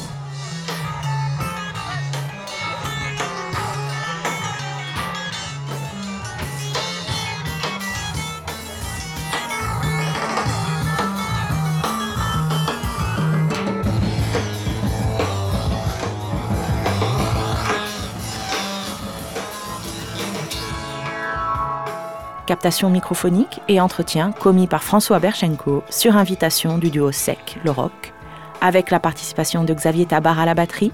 Captation 22.67 22.89
microphonique 22.89 23.62
et 23.69 23.80
entretien 23.80 24.34
commis 24.34 24.67
par 24.67 24.84
François 24.84 25.19
Berchenko 25.19 25.84
sur 25.89 26.17
invitation 26.17 26.77
du 26.77 26.89
duo 26.89 27.13
Sec, 27.13 27.58
le 27.63 27.71
rock, 27.71 28.12
avec 28.60 28.91
la 28.91 28.99
participation 28.99 29.63
de 29.63 29.73
Xavier 29.73 30.06
Tabar 30.06 30.38
à 30.38 30.45
la 30.45 30.53
batterie, 30.53 30.91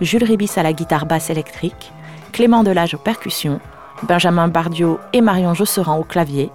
Jules 0.00 0.24
Ribis 0.24 0.50
à 0.56 0.64
la 0.64 0.72
guitare 0.72 1.06
basse 1.06 1.30
électrique, 1.30 1.92
Clément 2.32 2.64
Delage 2.64 2.94
aux 2.94 2.98
percussions, 2.98 3.60
Benjamin 4.02 4.48
Bardiot 4.48 4.98
et 5.12 5.20
Marion 5.20 5.54
Josserand 5.54 6.00
au 6.00 6.02
clavier, 6.02 6.50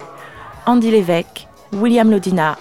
Andy 0.66 0.90
Lévesque, 0.90 1.48
William 1.72 2.10
Lodina 2.10 2.58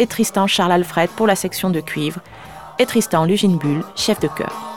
et 0.00 0.08
Tristan 0.08 0.48
Charles 0.48 0.72
Alfred 0.72 1.10
pour 1.10 1.28
la 1.28 1.36
section 1.36 1.70
de 1.70 1.78
cuivre 1.78 2.18
et 2.80 2.86
Tristan 2.86 3.24
Lugine 3.24 3.56
Bull, 3.56 3.84
chef 3.94 4.18
de 4.18 4.26
chœur. 4.26 4.75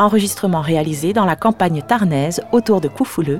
Enregistrement 0.00 0.62
réalisé 0.62 1.12
dans 1.12 1.26
la 1.26 1.36
campagne 1.36 1.82
tarnaise 1.82 2.40
autour 2.52 2.80
de 2.80 2.88
Coufouleux, 2.88 3.38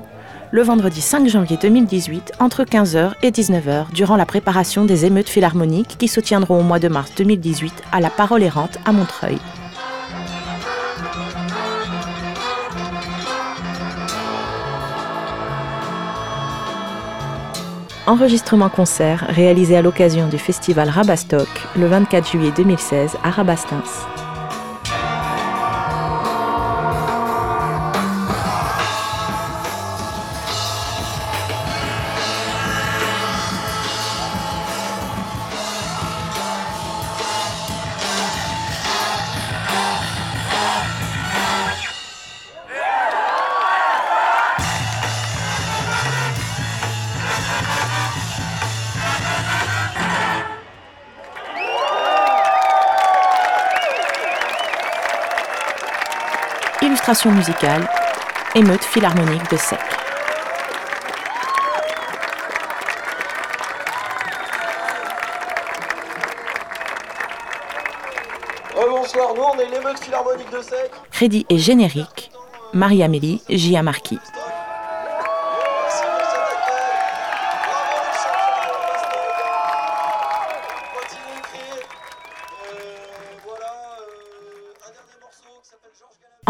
le 0.51 0.61
vendredi 0.61 1.01
5 1.01 1.27
janvier 1.27 1.57
2018 1.59 2.33
entre 2.39 2.65
15h 2.65 3.13
et 3.23 3.31
19h 3.31 3.91
durant 3.91 4.15
la 4.15 4.27
préparation 4.27 4.85
des 4.85 5.05
émeutes 5.05 5.27
philharmoniques 5.27 5.95
qui 5.97 6.07
se 6.07 6.19
tiendront 6.19 6.59
au 6.59 6.61
mois 6.61 6.77
de 6.77 6.87
mars 6.87 7.13
2018 7.17 7.73
à 7.91 7.99
la 7.99 8.11
Parole 8.11 8.43
errante 8.43 8.77
à 8.85 8.91
Montreuil. 8.91 9.39
Enregistrement 18.05 18.69
concert 18.69 19.25
réalisé 19.29 19.77
à 19.77 19.81
l'occasion 19.81 20.27
du 20.27 20.37
festival 20.37 20.89
Rabastock 20.89 21.49
le 21.75 21.87
24 21.87 22.29
juillet 22.29 22.51
2016 22.55 23.17
à 23.23 23.31
Rabastens. 23.31 24.10
Illustration 57.11 57.31
musicale, 57.37 57.89
émeute 58.55 58.85
philharmonique 58.85 59.51
de 59.51 59.57
Sec. 59.57 59.79
bonsoir, 68.89 69.33
nous 69.35 69.41
on 69.41 69.59
est 69.59 69.69
l'émeute 69.69 69.99
philharmonique 69.99 70.49
de 70.53 70.61
Sec. 70.61 70.89
Crédit 71.11 71.45
et 71.49 71.57
générique, 71.57 72.31
Marie-Amélie 72.71 73.41
Gia 73.49 73.83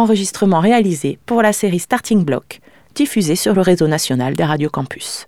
Enregistrement 0.01 0.61
réalisé 0.61 1.19
pour 1.27 1.43
la 1.43 1.53
série 1.53 1.77
Starting 1.77 2.25
Block, 2.25 2.59
diffusée 2.95 3.35
sur 3.35 3.53
le 3.53 3.61
réseau 3.61 3.87
national 3.87 4.33
des 4.33 4.43
radios 4.43 4.71
campus. 4.71 5.27